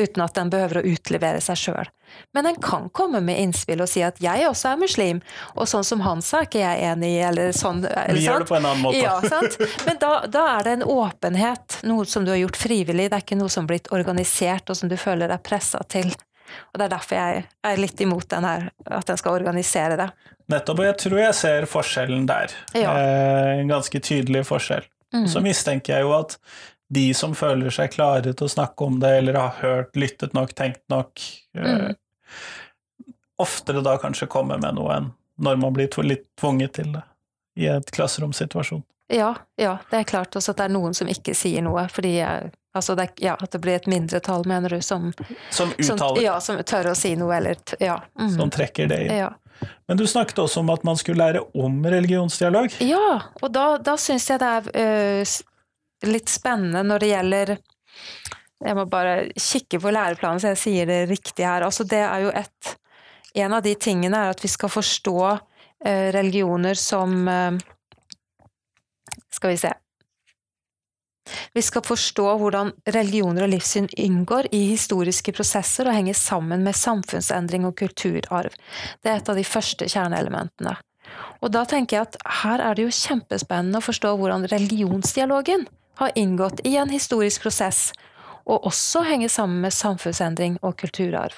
uten 0.00 0.24
at 0.24 0.40
en 0.40 0.54
behøver 0.54 0.80
å 0.80 0.84
utlevere 0.94 1.44
seg 1.44 1.60
sjøl. 1.60 1.92
Men 2.32 2.48
en 2.48 2.56
kan 2.64 2.88
komme 2.96 3.20
med 3.20 3.36
innspill 3.36 3.84
og 3.84 3.92
si 3.92 4.00
at 4.00 4.16
jeg 4.24 4.48
også 4.48 4.72
er 4.72 4.80
muslim, 4.80 5.22
og 5.52 5.68
sånn 5.68 5.84
som 5.84 6.00
han 6.08 6.24
sa, 6.24 6.40
er 6.40 6.48
ikke 6.48 6.64
jeg 6.64 6.88
enig 6.88 7.12
i, 7.12 7.22
eller 7.28 7.52
sånn. 7.52 7.84
Eller 7.84 8.16
Vi 8.16 8.24
gjør 8.30 8.46
det 8.46 8.50
på 8.54 8.56
en 8.62 8.72
annen 8.72 8.84
måte. 8.88 9.04
Ja, 9.04 9.20
sant? 9.28 9.60
Men 9.84 10.00
da, 10.00 10.14
da 10.24 10.48
er 10.56 10.70
det 10.70 10.78
en 10.78 10.88
åpenhet, 10.88 11.82
noe 11.84 12.08
som 12.08 12.24
du 12.24 12.32
har 12.32 12.40
gjort 12.40 12.64
frivillig. 12.64 13.10
Det 13.12 13.20
er 13.20 13.28
ikke 13.28 13.42
noe 13.44 13.52
som 13.52 13.68
har 13.68 13.74
blitt 13.76 13.92
organisert, 13.92 14.72
og 14.72 14.80
som 14.80 14.88
du 14.88 14.96
føler 14.96 15.28
deg 15.28 15.44
pressa 15.44 15.84
til. 15.84 16.16
Og 16.72 16.78
Det 16.78 16.84
er 16.86 16.92
derfor 16.96 17.16
jeg 17.18 17.44
er 17.64 17.76
litt 17.80 18.00
imot 18.00 18.28
den 18.28 18.44
her, 18.44 18.68
at 18.86 19.10
en 19.10 19.16
skal 19.20 19.38
organisere 19.40 19.96
det. 20.00 20.08
Nettopp, 20.52 20.78
og 20.82 20.84
jeg 20.90 20.96
tror 21.04 21.18
jeg 21.22 21.34
ser 21.38 21.66
forskjellen 21.70 22.26
der. 22.28 22.52
Ja. 22.74 22.92
Eh, 22.98 23.60
en 23.62 23.68
ganske 23.70 24.00
tydelig 24.00 24.44
forskjell. 24.48 24.84
Mm. 25.14 25.26
Så 25.28 25.40
mistenker 25.44 25.94
jeg 25.98 26.06
jo 26.06 26.12
at 26.16 26.38
de 26.92 27.06
som 27.16 27.32
føler 27.36 27.72
seg 27.72 27.92
klare 27.94 28.34
til 28.34 28.46
å 28.46 28.52
snakke 28.52 28.84
om 28.84 28.98
det, 29.00 29.10
eller 29.22 29.38
har 29.40 29.54
hørt, 29.62 29.94
lyttet 29.96 30.34
nok, 30.36 30.52
tenkt 30.58 30.82
nok, 30.92 31.20
eh, 31.56 31.92
Mm. 31.92 31.96
oftere 33.38 33.80
da 33.82 33.96
kanskje 33.98 34.28
kommer 34.30 34.58
med 34.60 34.74
noe 34.78 34.94
enn 34.96 35.10
når 35.42 35.56
man 35.58 35.72
blir 35.74 35.88
litt 36.06 36.26
tvunget 36.38 36.72
til 36.78 36.92
det 36.92 37.02
i 37.58 37.66
et 37.66 37.90
klasseromsituasjon. 37.92 38.82
Ja, 39.12 39.34
ja, 39.60 39.78
det 39.90 39.98
er 39.98 40.04
klart 40.08 40.36
også 40.38 40.52
at 40.54 40.60
det 40.60 40.64
er 40.68 40.72
noen 40.76 40.94
som 40.94 41.08
ikke 41.10 41.34
sier 41.36 41.64
noe, 41.64 41.86
fordi 41.92 42.14
eh, 42.24 42.50
altså 42.74 42.94
det, 42.98 43.10
ja, 43.20 43.36
at 43.40 43.52
det 43.52 43.60
blir 43.60 43.76
et 43.76 43.86
mindretall, 43.90 44.46
mener 44.48 44.70
du, 44.76 44.82
som, 44.82 45.12
Som 45.50 45.72
som, 45.82 46.00
ja, 46.22 46.38
som 46.40 46.58
tør 46.64 46.92
å 46.92 46.96
si 46.96 47.14
noe, 47.16 47.36
eller 47.36 47.56
Ja. 47.80 48.00
Mm. 48.18 48.30
som 48.36 48.50
trekker 48.50 48.88
det 48.88 49.00
inn. 49.06 49.16
ja. 49.16 49.30
Men 49.86 49.96
du 49.96 50.06
snakket 50.10 50.38
også 50.42 50.58
om 50.64 50.70
at 50.74 50.82
man 50.82 50.96
skulle 50.98 51.22
lære 51.22 51.42
om 51.54 51.84
religionsdialog. 51.86 52.72
Ja, 52.82 53.20
og 53.42 53.52
da, 53.54 53.76
da 53.78 53.94
syns 54.00 54.24
jeg 54.30 54.40
det 54.42 54.48
er 54.48 54.70
øh, 54.82 55.34
litt 56.10 56.32
spennende 56.32 56.82
når 56.82 56.98
det 57.04 57.10
gjelder 57.12 57.52
Jeg 58.62 58.74
må 58.78 58.84
bare 58.90 59.28
kikke 59.38 59.78
på 59.82 59.90
læreplanen 59.94 60.40
så 60.42 60.50
jeg 60.52 60.58
sier 60.58 60.86
det 60.90 60.98
riktig 61.10 61.46
her. 61.46 61.62
Altså 61.66 61.84
det 61.86 62.00
er 62.02 62.24
jo 62.24 62.32
et 62.34 62.72
En 63.34 63.52
av 63.56 63.62
de 63.62 63.74
tingene 63.74 64.16
er 64.18 64.30
at 64.34 64.42
vi 64.42 64.48
skal 64.50 64.68
forstå 64.68 65.14
øh, 65.30 66.08
religioner 66.16 66.74
som 66.74 67.28
øh, 67.28 67.60
Skal 69.30 69.50
vi 69.54 69.56
se 69.62 69.72
Vi 71.54 71.62
skal 71.62 71.84
forstå 71.86 72.24
hvordan 72.40 72.72
religioner 72.94 73.46
og 73.46 73.52
livssyn 73.52 73.88
inngår 74.00 74.48
i 74.54 74.62
historiske 74.72 75.34
prosesser 75.36 75.88
og 75.88 75.96
henger 75.96 76.16
sammen 76.18 76.64
med 76.66 76.78
samfunnsendring 76.78 77.66
og 77.68 77.76
kulturarv. 77.78 78.56
Det 79.02 79.12
er 79.12 79.20
et 79.20 79.30
av 79.30 79.38
de 79.38 79.46
første 79.46 79.88
kjerneelementene. 79.88 80.74
Og 81.42 81.52
da 81.54 81.64
tenker 81.68 81.98
jeg 81.98 82.08
at 82.08 82.18
her 82.42 82.62
er 82.62 82.76
det 82.76 82.86
jo 82.86 82.96
kjempespennende 82.96 83.80
å 83.80 83.84
forstå 83.84 84.14
hvordan 84.18 84.48
religionsdialogen 84.52 85.66
har 86.00 86.16
inngått 86.18 86.62
i 86.66 86.76
en 86.80 86.92
historisk 86.92 87.44
prosess, 87.44 87.90
og 88.48 88.66
også 88.66 89.04
henger 89.06 89.30
sammen 89.30 89.60
med 89.62 89.74
samfunnsendring 89.76 90.58
og 90.62 90.78
kulturarv. 90.80 91.36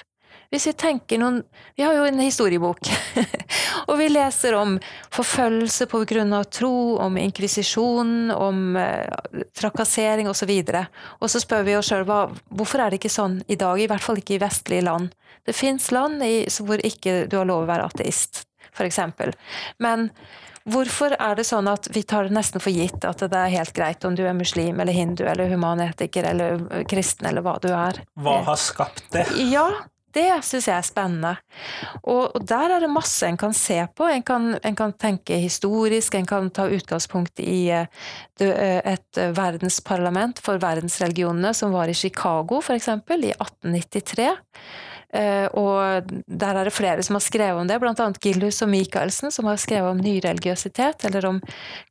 Hvis 0.55 0.69
vi 0.69 0.73
tenker 0.79 1.19
noen 1.19 1.41
Vi 1.75 1.83
har 1.83 1.97
jo 1.97 2.05
en 2.07 2.21
historiebok. 2.23 2.87
og 3.89 3.97
vi 3.99 4.07
leser 4.07 4.55
om 4.55 4.77
forfølgelse 5.11 5.89
på 5.91 5.99
grunn 6.07 6.31
av 6.37 6.45
tro, 6.47 6.95
om 7.03 7.17
inkvisisjon, 7.19 8.31
om 8.31 8.77
eh, 8.79 9.43
trakassering 9.59 10.29
osv. 10.31 10.53
Og, 10.55 10.71
så 10.71 10.85
og 11.19 11.33
så 11.33 11.41
spør 11.43 11.67
vi 11.67 11.75
oss 11.75 11.91
sjøl 11.91 12.05
hvorfor 12.07 12.85
er 12.85 12.93
det 12.93 13.01
ikke 13.01 13.11
sånn 13.11 13.41
i 13.51 13.59
dag, 13.59 13.81
i 13.81 13.89
hvert 13.91 14.05
fall 14.05 14.21
ikke 14.21 14.37
i 14.37 14.41
vestlige 14.45 14.85
land. 14.87 15.11
Det 15.43 15.57
fins 15.57 15.91
land 15.91 16.23
i, 16.23 16.45
hvor 16.63 16.79
ikke 16.79 17.25
du 17.27 17.35
har 17.41 17.49
lov 17.49 17.65
å 17.65 17.69
være 17.73 17.89
ateist, 17.91 18.45
f.eks. 18.71 19.03
Men 19.83 20.09
Hvorfor 20.65 21.13
er 21.21 21.35
det 21.37 21.43
sånn 21.45 21.67
at 21.69 21.91
vi 21.93 22.01
tar 22.09 22.25
det 22.25 22.33
nesten 22.33 22.61
for 22.63 22.73
gitt 22.73 23.03
at 23.05 23.19
det 23.21 23.37
er 23.37 23.51
helt 23.53 23.73
greit 23.77 24.05
om 24.07 24.15
du 24.17 24.23
er 24.25 24.33
muslim 24.33 24.79
eller 24.81 24.97
hindu 24.97 25.21
eller 25.29 25.51
humanetiker 25.51 26.25
eller 26.31 26.63
kristen 26.89 27.29
eller 27.29 27.45
hva 27.45 27.59
du 27.61 27.67
er? 27.69 27.99
Hva 28.17 28.39
har 28.47 28.57
skapt 28.57 29.03
det? 29.13 29.27
Ja, 29.51 29.67
det 30.15 30.29
syns 30.47 30.69
jeg 30.69 30.77
er 30.77 30.87
spennende. 30.87 31.33
Og, 32.03 32.23
og, 32.31 32.39
der 32.47 32.75
er 32.75 32.85
det 32.85 32.91
masse 32.91 33.27
en 33.27 33.39
kan 33.39 33.53
se 33.55 33.81
på. 33.95 34.07
En 34.09 34.23
kan, 34.25 34.55
en 34.63 34.77
kan 34.77 34.95
tenke 34.99 35.39
historisk, 35.43 36.15
en 36.15 36.29
kan 36.29 36.49
ta 36.55 36.67
utgangspunkt 36.71 37.43
i 37.43 37.59
uh, 37.75 37.85
et 38.41 39.21
verdensparlament 39.35 40.41
for 40.43 40.61
verdensreligionene 40.63 41.53
som 41.55 41.75
var 41.75 41.91
i 41.91 41.97
Chicago, 41.97 42.61
f.eks., 42.63 42.89
i 42.89 43.33
1893. 43.35 44.31
Uh, 45.15 45.47
og 45.55 46.09
der 46.27 46.57
er 46.59 46.67
det 46.67 46.75
flere 46.75 47.03
som 47.05 47.15
har 47.15 47.23
skrevet 47.23 47.61
om 47.61 47.69
det, 47.69 47.77
bl.a. 47.79 48.07
Gillus 48.19 48.59
og 48.65 48.71
Michaelsen, 48.71 49.31
som 49.31 49.47
har 49.47 49.59
skrevet 49.61 49.93
om 49.93 50.01
nyreligiøsitet, 50.03 51.05
eller 51.07 51.29
om 51.29 51.41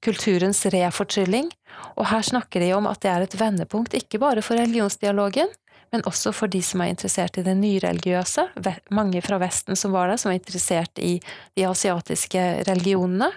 kulturens 0.05 0.65
refortrylling. 0.75 1.49
Og 1.97 2.09
her 2.11 2.25
snakker 2.27 2.61
de 2.61 2.73
om 2.77 2.89
at 2.91 3.01
det 3.05 3.13
er 3.13 3.25
et 3.25 3.37
vendepunkt, 3.41 3.97
ikke 3.97 4.21
bare 4.23 4.45
for 4.45 4.61
religionsdialogen, 4.61 5.53
men 5.95 6.03
også 6.11 6.33
for 6.35 6.51
de 6.51 6.59
som 6.67 6.83
er 6.83 6.91
interessert 6.91 7.39
i 7.39 7.45
det 7.47 7.55
nyreligiøse. 7.55 8.49
Mange 8.91 9.21
fra 9.23 9.39
Vesten 9.39 9.79
som 9.79 9.93
var 9.95 10.11
der, 10.11 10.19
som 10.19 10.33
var 10.33 10.41
interessert 10.41 10.99
i 10.99 11.21
de 11.55 11.67
asiatiske 11.69 12.43
religionene. 12.67 13.29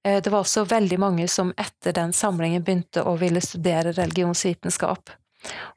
Eh, 0.00 0.22
det 0.24 0.32
var 0.32 0.40
også 0.40 0.64
veldig 0.70 0.98
mange 1.02 1.28
som 1.28 1.52
etter 1.60 1.92
den 1.92 2.14
samlingen 2.16 2.64
begynte 2.64 3.04
å 3.04 3.12
ville 3.20 3.44
studere 3.44 3.92
religionsvitenskap. 3.98 5.12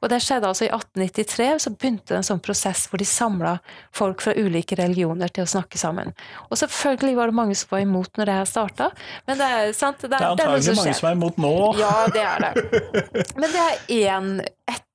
Og 0.00 0.10
det 0.12 0.20
skjedde 0.22 0.48
altså 0.48 0.66
i 0.66 0.70
1893, 0.70 1.48
så 1.64 1.72
begynte 1.74 2.12
det 2.12 2.20
en 2.20 2.28
sånn 2.30 2.42
prosess 2.44 2.86
hvor 2.90 3.02
de 3.02 3.08
samla 3.08 3.56
folk 3.94 4.22
fra 4.24 4.34
ulike 4.36 4.78
religioner 4.78 5.32
til 5.32 5.46
å 5.46 5.50
snakke 5.50 5.80
sammen. 5.80 6.12
Og 6.50 6.60
selvfølgelig 6.60 7.16
var 7.18 7.32
det 7.32 7.38
mange 7.40 7.58
som 7.58 7.72
var 7.74 7.84
imot 7.84 8.20
når 8.20 8.30
det 8.30 8.36
her 8.40 8.50
starta, 8.50 8.90
men 9.26 9.40
det 9.40 9.52
er 9.58 9.72
sant 9.76 10.02
Det 10.04 10.10
er, 10.10 10.18
det 10.18 10.22
er 10.22 10.34
antagelig 10.34 10.76
mange 10.78 10.98
som 11.00 11.10
er 11.10 11.18
imot 11.18 11.40
nå. 11.42 11.54
Ja, 11.80 11.94
det 12.12 12.26
er 12.26 12.46
det. 12.46 13.24
Men 13.40 13.50
det 13.50 13.64
er 13.64 13.80
én, 13.96 14.30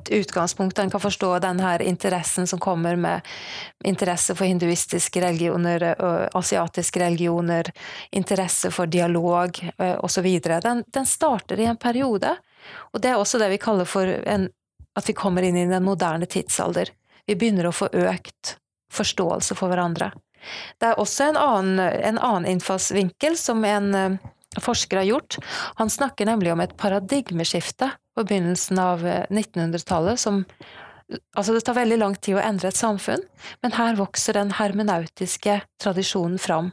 utgangspunkt 0.09 0.79
en 0.79 0.89
kan 0.89 0.99
forstå 0.99 1.39
den 1.39 1.59
her 1.59 1.81
interessen 1.81 2.47
som 2.47 2.59
kommer 2.59 2.95
med 2.95 3.21
interesse 3.83 4.35
for 4.35 4.45
hinduistiske 4.45 5.21
religioner, 5.21 5.83
asiatiske 6.33 6.99
religioner, 6.99 7.71
interesse 8.11 8.71
for 8.71 8.85
dialog 8.85 9.59
osv. 9.77 10.39
Den, 10.41 10.83
den 10.87 11.05
starter 11.05 11.59
i 11.59 11.65
en 11.69 11.77
periode. 11.77 12.35
Og 12.93 13.01
det 13.01 13.13
er 13.13 13.19
også 13.19 13.39
det 13.41 13.51
vi 13.53 13.61
kaller 13.61 13.85
for 13.89 14.07
en 14.07 14.49
at 14.97 15.07
vi 15.09 15.15
kommer 15.17 15.45
inn 15.45 15.57
i 15.57 15.69
den 15.69 15.85
moderne 15.85 16.27
tidsalder. 16.29 16.91
Vi 17.27 17.37
begynner 17.37 17.69
å 17.69 17.75
få 17.75 17.89
økt 17.93 18.57
forståelse 18.91 19.55
for 19.55 19.71
hverandre. 19.71 20.11
Det 20.81 20.89
er 20.89 20.99
også 20.99 21.29
en 21.29 21.39
annen, 21.39 21.79
en 21.79 22.19
annen 22.19 22.49
innfallsvinkel 22.55 23.37
som 23.39 23.63
en 23.67 23.95
uh, 23.95 24.29
forsker 24.59 24.99
har 24.99 25.07
gjort. 25.07 25.37
Han 25.79 25.89
snakker 25.89 26.27
nemlig 26.27 26.51
om 26.53 26.63
et 26.63 26.75
paradigmeskifte 26.77 27.91
på 28.15 28.25
begynnelsen 28.27 28.79
av 28.81 29.05
1900-tallet 29.29 30.17
eh, 30.17 30.23
som 30.27 30.45
Altså, 31.11 31.51
det 31.51 31.65
tar 31.67 31.75
veldig 31.75 31.97
lang 31.99 32.13
tid 32.23 32.37
å 32.37 32.39
endre 32.39 32.69
et 32.69 32.77
samfunn, 32.79 33.19
men 33.59 33.73
her 33.75 33.97
vokser 33.99 34.37
den 34.37 34.53
hermenautiske 34.55 35.57
tradisjonen 35.83 36.39
fram. 36.39 36.69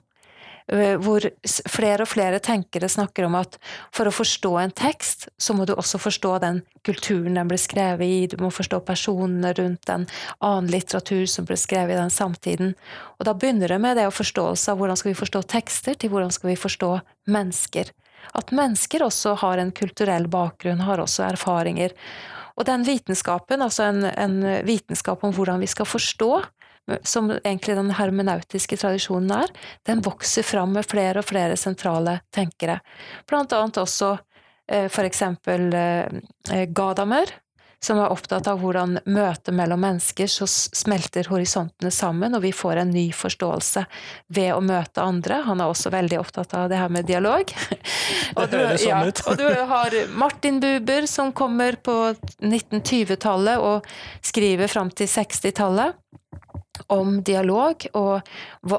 Eh, 0.68 0.98
hvor 1.00 1.24
flere 1.72 2.04
og 2.04 2.10
flere 2.10 2.40
tenkere 2.44 2.90
snakker 2.92 3.24
om 3.24 3.38
at 3.38 3.56
for 3.94 4.08
å 4.08 4.12
forstå 4.12 4.50
en 4.60 4.74
tekst, 4.76 5.28
så 5.40 5.54
må 5.56 5.64
du 5.64 5.72
også 5.72 6.00
forstå 6.02 6.32
den 6.44 6.60
kulturen 6.84 7.38
den 7.38 7.48
ble 7.48 7.56
skrevet 7.60 8.04
i, 8.04 8.26
du 8.28 8.36
må 8.42 8.50
forstå 8.52 8.82
personene 8.84 9.54
rundt 9.56 9.86
den, 9.88 10.04
annen 10.44 10.68
litteratur 10.72 11.24
som 11.30 11.48
ble 11.48 11.56
skrevet 11.56 11.96
i 11.96 12.00
den 12.00 12.12
samtiden. 12.12 12.74
Og 13.16 13.28
da 13.28 13.32
begynner 13.32 13.72
det 13.72 13.80
med 13.80 13.96
det 13.96 14.08
å 14.10 14.14
forståelse 14.14 14.74
av 14.74 14.82
hvordan 14.82 15.00
skal 15.00 15.14
vi 15.14 15.22
forstå 15.22 15.42
tekster, 15.54 15.96
til 15.96 16.12
hvordan 16.12 16.34
skal 16.36 16.52
vi 16.52 16.60
forstå 16.60 16.92
mennesker. 17.32 17.94
At 18.36 18.52
mennesker 18.52 19.06
også 19.06 19.38
har 19.40 19.62
en 19.62 19.72
kulturell 19.72 20.28
bakgrunn, 20.28 20.84
har 20.84 21.00
også 21.00 21.24
erfaringer. 21.30 21.96
Og 22.60 22.66
den 22.68 22.84
vitenskapen, 22.84 23.62
altså 23.64 23.88
en, 23.88 24.04
en 24.04 24.38
vitenskap 24.68 25.24
om 25.24 25.32
hvordan 25.32 25.62
vi 25.64 25.70
skal 25.70 25.88
forstå, 25.88 26.32
som 27.02 27.30
egentlig 27.38 27.76
den 27.76 27.90
hermenautiske 27.98 28.78
tradisjonen 28.80 29.34
er, 29.42 29.52
den 29.88 30.02
vokser 30.04 30.46
fram 30.46 30.72
med 30.76 30.88
flere 30.88 31.22
og 31.22 31.28
flere 31.28 31.58
sentrale 31.60 32.20
tenkere. 32.34 32.78
Blant 33.28 33.52
annet 33.56 33.82
også 33.82 34.14
eh, 34.70 34.88
for 34.92 35.08
eksempel 35.08 35.68
eh, 35.74 36.64
Gadamer, 36.68 37.34
som 37.80 38.00
er 38.02 38.10
opptatt 38.10 38.48
av 38.50 38.58
hvordan 38.58 38.98
møtet 39.06 39.54
mellom 39.54 39.80
mennesker 39.84 40.26
så 40.30 40.48
smelter 40.50 41.28
horisontene 41.30 41.92
sammen, 41.94 42.34
og 42.34 42.42
vi 42.42 42.50
får 42.54 42.80
en 42.82 42.90
ny 42.90 43.04
forståelse 43.14 43.84
ved 44.34 44.50
å 44.54 44.58
møte 44.64 45.04
andre. 45.04 45.42
Han 45.46 45.62
er 45.62 45.70
også 45.70 45.92
veldig 45.94 46.18
opptatt 46.18 46.56
av 46.58 46.66
det 46.72 46.80
her 46.80 46.90
med 46.92 47.06
dialog. 47.08 47.54
Det 48.38 48.46
du, 48.52 48.58
sånn 48.78 48.88
ja, 48.88 48.98
og 49.28 49.38
du 49.40 49.46
har 49.68 49.94
Martin 50.16 50.58
Buber, 50.62 51.06
som 51.10 51.30
kommer 51.36 51.76
på 51.82 51.94
1920-tallet 52.14 53.60
og 53.60 53.86
skriver 54.24 54.70
fram 54.70 54.92
til 54.94 55.10
60-tallet 55.10 55.96
om 56.86 57.22
dialog, 57.22 57.86
og 57.94 58.20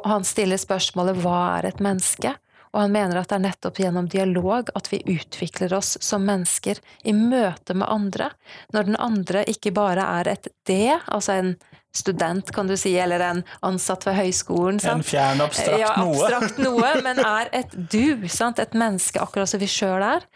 han 0.05 0.23
stiller 0.23 0.57
spørsmålet 0.57 1.17
'hva 1.21 1.59
er 1.59 1.65
et 1.71 1.81
menneske?' 1.83 2.35
Og 2.69 2.83
han 2.83 2.91
mener 2.93 3.17
at 3.17 3.31
det 3.31 3.35
er 3.39 3.45
nettopp 3.47 3.79
gjennom 3.81 4.07
dialog 4.07 4.69
at 4.77 4.91
vi 4.91 5.01
utvikler 5.09 5.73
oss 5.73 5.97
som 6.05 6.21
mennesker 6.27 6.77
i 7.03 7.15
møte 7.17 7.73
med 7.73 7.89
andre. 7.89 8.29
Når 8.73 8.83
den 8.83 8.99
andre 9.01 9.43
ikke 9.49 9.73
bare 9.73 10.05
er 10.19 10.27
et 10.35 10.47
det, 10.69 10.99
altså 11.07 11.39
en 11.39 11.55
student, 11.95 12.51
kan 12.53 12.69
du 12.69 12.77
si, 12.77 12.93
eller 13.01 13.23
en 13.25 13.41
ansatt 13.65 14.05
ved 14.05 14.19
høyskolen. 14.19 14.77
Sant? 14.79 15.01
En 15.01 15.07
fjern, 15.07 15.41
abstrakt 15.41 15.81
ja, 15.81 15.95
abstrakt 15.97 16.61
noe. 16.61 16.93
men 17.01 17.21
er 17.23 17.49
et 17.63 17.73
du, 17.73 18.27
sant? 18.29 18.61
et 18.61 18.77
menneske 18.77 19.21
akkurat 19.21 19.49
som 19.49 19.61
vi 19.61 19.69
sjøl 19.69 20.05
er. 20.05 20.29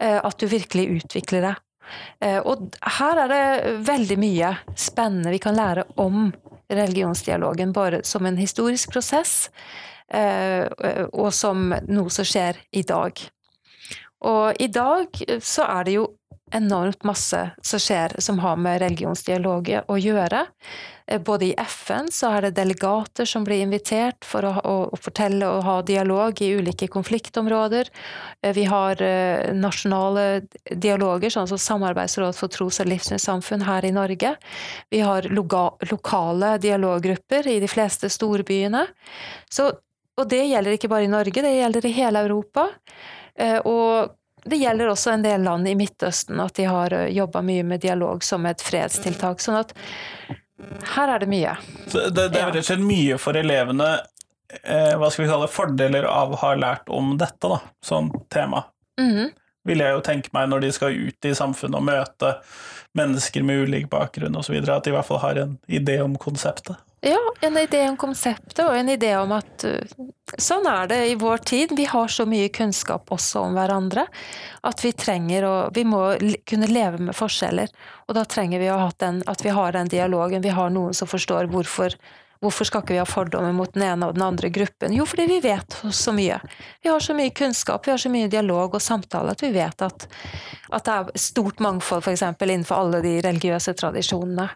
Eh, 0.00 0.18
at 0.20 0.36
du 0.40 0.48
virkelig 0.50 1.00
utvikler 1.00 1.48
deg. 1.48 1.64
Eh, 2.20 2.38
og 2.44 2.76
her 2.98 3.24
er 3.24 3.32
det 3.32 3.74
veldig 3.88 4.20
mye 4.20 4.54
spennende 4.78 5.32
vi 5.34 5.40
kan 5.42 5.56
lære 5.56 5.88
om 6.00 6.28
religionsdialogen 6.70 7.74
bare 7.74 8.02
som 8.06 8.26
en 8.26 8.38
historisk 8.40 8.92
prosess, 8.94 9.50
eh, 10.12 10.66
og 11.12 11.32
som 11.34 11.70
noe 11.88 12.10
som 12.10 12.26
skjer 12.26 12.60
i 12.72 12.82
dag. 12.86 13.20
Og 14.20 14.60
i 14.60 14.68
dag 14.68 15.22
så 15.40 15.66
er 15.66 15.86
det 15.88 15.96
jo 15.96 16.06
enormt 16.52 17.04
masse 17.04 17.50
som 17.62 17.80
skjer 17.82 18.16
som 18.18 18.38
har 18.42 18.56
med 18.56 18.80
religionsdialog 18.82 19.70
å 19.86 19.98
gjøre. 19.98 20.46
Eh, 21.10 21.20
både 21.20 21.44
i 21.46 21.54
FN 21.58 22.08
så 22.12 22.30
er 22.36 22.46
det 22.46 22.56
delegater 22.58 23.26
som 23.26 23.44
blir 23.44 23.62
invitert 23.64 24.24
for 24.26 24.46
å, 24.46 24.52
å, 24.62 24.74
å 24.94 25.00
fortelle 25.00 25.48
og 25.48 25.64
ha 25.66 25.76
dialog 25.82 26.42
i 26.42 26.52
ulike 26.58 26.88
konfliktområder. 26.92 27.90
Eh, 28.42 28.54
vi 28.54 28.66
har 28.70 29.02
uh, 29.02 29.50
nasjonale 29.56 30.42
dialoger, 30.70 31.32
sånn 31.34 31.50
som 31.50 31.58
Samarbeidsråd 31.60 32.38
for 32.38 32.52
tros- 32.52 32.80
og 32.82 32.90
livssynssamfunn 32.90 33.66
her 33.66 33.86
i 33.86 33.94
Norge. 33.94 34.34
Vi 34.90 35.02
har 35.04 35.28
lokale 35.34 36.56
dialoggrupper 36.62 37.48
i 37.50 37.58
de 37.62 37.70
fleste 37.70 38.10
storbyene. 38.12 38.86
Så, 39.50 39.70
og 40.20 40.30
det 40.30 40.44
gjelder 40.46 40.76
ikke 40.76 40.92
bare 40.92 41.08
i 41.08 41.12
Norge, 41.12 41.42
det 41.42 41.56
gjelder 41.56 41.86
i 41.86 41.96
hele 41.96 42.22
Europa. 42.26 42.68
Og 43.64 44.10
det 44.44 44.56
gjelder 44.56 44.92
også 44.92 45.10
en 45.14 45.24
del 45.24 45.42
land 45.42 45.68
i 45.68 45.74
Midtøsten, 45.78 46.40
at 46.40 46.54
de 46.56 46.68
har 46.70 46.94
eh, 46.96 47.08
jobba 47.16 47.42
mye 47.42 47.64
med 47.66 47.82
dialog 47.84 48.24
som 48.24 48.46
et 48.46 48.62
fredstiltak. 48.62 49.40
sånn 49.40 49.60
at 49.60 49.74
her 50.94 51.08
er 51.08 51.22
det 51.22 51.28
mye. 51.30 51.56
Så 51.88 52.08
det, 52.08 52.30
det 52.32 52.40
er 52.40 52.50
rett 52.50 52.62
og 52.62 52.68
slett 52.68 52.84
mye 52.84 53.18
for 53.20 53.38
elevene 53.40 53.90
eh, 54.62 54.96
hva 54.98 55.10
skal 55.10 55.24
vi 55.24 55.30
kalle 55.30 55.50
fordeler 55.50 56.08
av 56.08 56.34
å 56.34 56.40
ha 56.42 56.54
lært 56.58 56.90
om 56.92 57.14
dette, 57.20 57.48
da, 57.48 57.60
som 57.84 58.10
tema. 58.32 58.64
Mm 59.00 59.16
-hmm. 59.16 59.30
Vil 59.64 59.78
jeg 59.78 59.92
jo 59.92 60.00
tenke 60.00 60.30
meg 60.32 60.48
når 60.48 60.60
de 60.60 60.72
skal 60.72 60.92
ut 60.92 61.24
i 61.24 61.34
samfunnet 61.34 61.76
og 61.76 61.84
møte 61.84 62.34
mennesker 62.96 63.42
med 63.46 63.66
ulik 63.66 63.90
bakgrunn 63.90 64.36
osv., 64.36 64.56
at 64.60 64.84
de 64.84 64.92
i 64.92 64.94
hvert 64.96 65.06
fall 65.06 65.22
har 65.22 65.42
en 65.44 65.58
idé 65.66 66.00
om 66.02 66.16
konseptet. 66.18 66.78
Ja, 67.00 67.20
en 67.40 67.56
idé 67.56 67.86
om 67.88 67.96
konseptet 67.96 68.60
og 68.66 68.74
en 68.76 68.90
idé 68.92 69.14
om 69.16 69.30
at 69.32 69.64
uh, 69.64 69.78
sånn 70.36 70.66
er 70.68 70.90
det 70.90 70.98
i 71.08 71.14
vår 71.16 71.40
tid. 71.48 71.72
Vi 71.76 71.86
har 71.88 72.12
så 72.12 72.26
mye 72.28 72.50
kunnskap 72.52 73.08
også 73.14 73.46
om 73.46 73.56
hverandre 73.56 74.04
at 74.68 74.84
vi 74.84 74.92
trenger 74.92 75.46
å 75.48 75.54
Vi 75.72 75.86
må 75.88 76.02
kunne 76.44 76.68
leve 76.68 77.00
med 77.00 77.16
forskjeller. 77.16 77.72
Og 78.08 78.18
da 78.18 78.26
trenger 78.28 78.60
vi 78.60 78.68
å 78.68 78.82
ha 78.82 78.90
den, 79.00 79.22
at 79.26 79.44
vi 79.44 79.54
har 79.56 79.72
den 79.72 79.88
dialogen. 79.88 80.44
Vi 80.44 80.52
har 80.52 80.68
noen 80.74 80.92
som 80.96 81.08
forstår 81.08 81.48
hvorfor 81.48 81.96
Hvorfor 82.40 82.64
skal 82.64 82.80
ikke 82.80 82.94
vi 82.94 83.00
ha 83.02 83.04
fordommer 83.08 83.52
mot 83.52 83.72
den 83.74 83.84
ene 83.84 84.08
og 84.08 84.16
den 84.16 84.24
andre 84.24 84.48
gruppen? 84.52 84.94
Jo, 84.96 85.04
fordi 85.08 85.26
vi 85.28 85.40
vet 85.44 85.76
så 85.92 86.14
mye. 86.16 86.38
Vi 86.80 86.88
har 86.88 87.02
så 87.04 87.16
mye 87.16 87.34
kunnskap, 87.36 87.84
vi 87.86 87.92
har 87.92 88.00
så 88.00 88.12
mye 88.12 88.30
dialog 88.32 88.78
og 88.78 88.80
samtale 88.80 89.34
at 89.34 89.44
vi 89.44 89.52
vet 89.52 89.84
at, 89.84 90.06
at 90.72 90.86
det 90.86 90.94
er 90.94 91.20
stort 91.20 91.60
mangfold 91.60 92.06
f.eks. 92.06 92.24
innenfor 92.40 92.80
alle 92.80 93.02
de 93.04 93.18
religiøse 93.26 93.76
tradisjonene. 93.76 94.48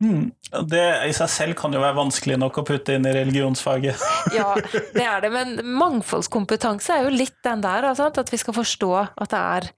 Mm. 0.00 0.30
Det 0.70 0.84
i 1.08 1.12
seg 1.12 1.28
selv 1.28 1.58
kan 1.58 1.74
jo 1.74 1.82
være 1.82 1.98
vanskelig 1.98 2.38
nok 2.38 2.60
å 2.60 2.66
putte 2.66 2.94
inn 2.96 3.06
i 3.08 3.12
religionsfaget. 3.12 4.04
ja, 4.38 4.54
det 4.94 5.04
er 5.04 5.24
det, 5.24 5.32
men 5.34 5.58
mangfoldskompetanse 5.76 6.94
er 6.94 7.08
jo 7.08 7.14
litt 7.14 7.36
den 7.44 7.64
der, 7.64 7.90
altså, 7.90 8.08
at 8.08 8.32
vi 8.32 8.40
skal 8.40 8.56
forstå 8.56 8.92
at 9.04 9.34
det 9.34 9.42
er 9.42 9.70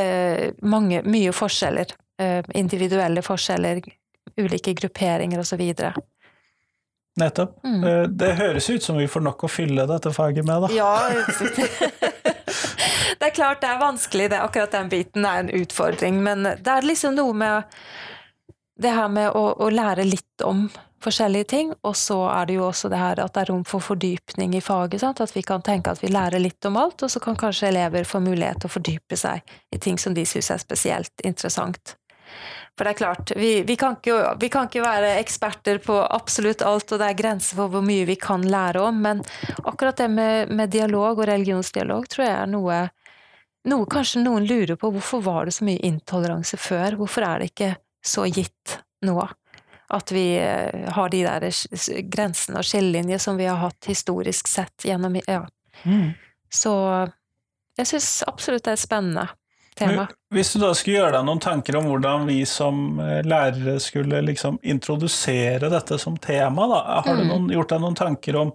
eh, 0.00 0.46
mange, 0.66 1.04
mye 1.06 1.34
forskjeller. 1.36 1.94
Eh, 2.20 2.40
individuelle 2.58 3.22
forskjeller, 3.24 3.84
ulike 4.40 4.74
grupperinger 4.80 5.44
osv. 5.44 5.62
Nettopp. 7.18 7.64
Mm. 7.64 7.84
Eh, 7.84 8.02
det 8.02 8.34
høres 8.38 8.70
ut 8.70 8.82
som 8.82 8.98
vi 9.00 9.08
får 9.08 9.20
nok 9.26 9.44
å 9.44 9.48
fylle 9.50 9.86
dette 9.90 10.12
faget 10.14 10.46
med, 10.46 10.66
da. 10.66 10.68
Ja, 10.74 11.10
det 13.18 13.30
er 13.30 13.34
klart 13.34 13.60
det 13.64 13.72
er 13.72 13.80
vanskelig, 13.80 14.30
det, 14.30 14.40
akkurat 14.40 14.76
den 14.76 14.88
biten 14.92 15.26
er 15.26 15.42
en 15.42 15.50
utfordring, 15.62 16.22
men 16.22 16.46
det 16.46 16.70
er 16.70 16.86
liksom 16.86 17.18
noe 17.18 17.34
med 17.36 17.62
det 18.80 18.94
her 18.96 19.10
med 19.12 19.34
å, 19.36 19.50
å, 19.60 19.68
lære 19.70 20.06
litt 20.08 20.44
om 20.46 20.68
forskjellige 21.04 21.48
ting, 21.52 21.72
og 21.84 21.96
så 21.96 22.22
er 22.30 22.48
det 22.48 22.56
jo 22.58 22.66
også 22.68 22.88
det 22.92 23.00
her 23.00 23.20
at 23.20 23.34
det 23.34 23.42
er 23.42 23.50
rom 23.52 23.64
for 23.68 23.80
fordypning 23.84 24.54
i 24.56 24.62
faget. 24.64 25.00
Sant? 25.02 25.20
At 25.24 25.34
vi 25.36 25.42
kan 25.44 25.64
tenke 25.64 25.92
at 25.92 26.02
vi 26.04 26.12
lærer 26.12 26.40
litt 26.40 26.64
om 26.68 26.76
alt, 26.80 27.02
og 27.04 27.12
så 27.12 27.20
kan 27.24 27.36
kanskje 27.40 27.70
elever 27.70 28.08
få 28.08 28.20
mulighet 28.24 28.62
til 28.62 28.70
å 28.70 28.74
fordype 28.76 29.16
seg 29.20 29.56
i 29.72 29.80
ting 29.80 29.98
som 30.00 30.16
de 30.16 30.24
syns 30.28 30.50
er 30.52 30.62
spesielt 30.62 31.24
interessant. 31.24 31.96
For 32.78 32.86
det 32.86 32.94
er 32.94 33.00
klart, 33.00 33.32
vi, 33.36 33.50
vi, 33.68 33.76
kan 33.76 33.98
ikke, 33.98 34.14
vi, 34.40 34.48
kan 34.52 34.68
ikke, 34.70 34.84
være 34.84 35.16
eksperter 35.20 35.82
på 35.84 35.98
absolutt 36.00 36.62
alt, 36.64 36.92
og 36.92 37.02
det 37.02 37.10
er 37.10 37.18
grenser 37.18 37.58
for 37.58 37.72
hvor 37.72 37.84
mye 37.84 38.06
vi 38.08 38.16
kan 38.20 38.46
lære 38.46 38.80
om, 38.86 39.02
men 39.04 39.20
akkurat 39.64 40.00
det 40.00 40.08
med, 40.08 40.54
med 40.54 40.72
dialog 40.72 41.18
og 41.18 41.28
religionsdialog 41.28 42.08
tror 42.08 42.24
jeg 42.24 42.38
er 42.38 42.48
noe, 42.48 42.80
noe 43.68 43.90
kanskje 43.90 44.24
noen 44.24 44.48
lurer 44.48 44.80
på. 44.80 44.92
Hvorfor 44.96 45.20
var 45.26 45.50
det 45.50 45.58
så 45.58 45.68
mye 45.68 45.82
intoleranse 45.90 46.56
før? 46.56 46.96
Hvorfor 47.02 47.28
er 47.28 47.42
det 47.42 47.52
ikke 47.52 47.74
så 48.00 48.24
gitt 48.26 48.80
nå. 49.04 49.28
At 49.88 50.12
vi 50.12 50.38
eh, 50.38 50.88
har 50.92 51.08
de 51.10 51.22
der 51.26 51.46
grensene 52.12 52.60
og 52.60 52.66
skillelinjer 52.66 53.18
som 53.18 53.38
vi 53.40 53.48
har 53.50 53.58
hatt 53.60 53.90
historisk 53.90 54.48
sett 54.48 54.86
gjennom 54.86 55.18
Ja. 55.26 55.44
Mm. 55.84 56.12
Så 56.50 56.72
jeg 57.78 57.86
syns 57.86 58.22
absolutt 58.26 58.66
det 58.66 58.74
er 58.74 58.80
spennende 58.80 59.28
tema. 59.80 60.06
Hvis 60.34 60.52
du 60.54 60.60
da 60.62 60.70
skulle 60.76 61.00
gjøre 61.00 61.14
deg 61.16 61.26
noen 61.26 61.42
tanker 61.42 61.78
om 61.80 61.88
hvordan 61.90 62.26
vi 62.28 62.40
som 62.48 63.00
eh, 63.02 63.20
lærere 63.26 63.78
skulle 63.82 64.20
liksom 64.26 64.60
introdusere 64.62 65.70
dette 65.72 65.98
som 65.98 66.18
tema, 66.20 66.68
da. 66.70 66.82
Har 67.06 67.16
du 67.16 67.24
mm. 67.24 67.32
noen, 67.32 67.48
gjort 67.56 67.72
deg 67.72 67.82
noen 67.82 67.98
tanker 67.98 68.38
om 68.38 68.52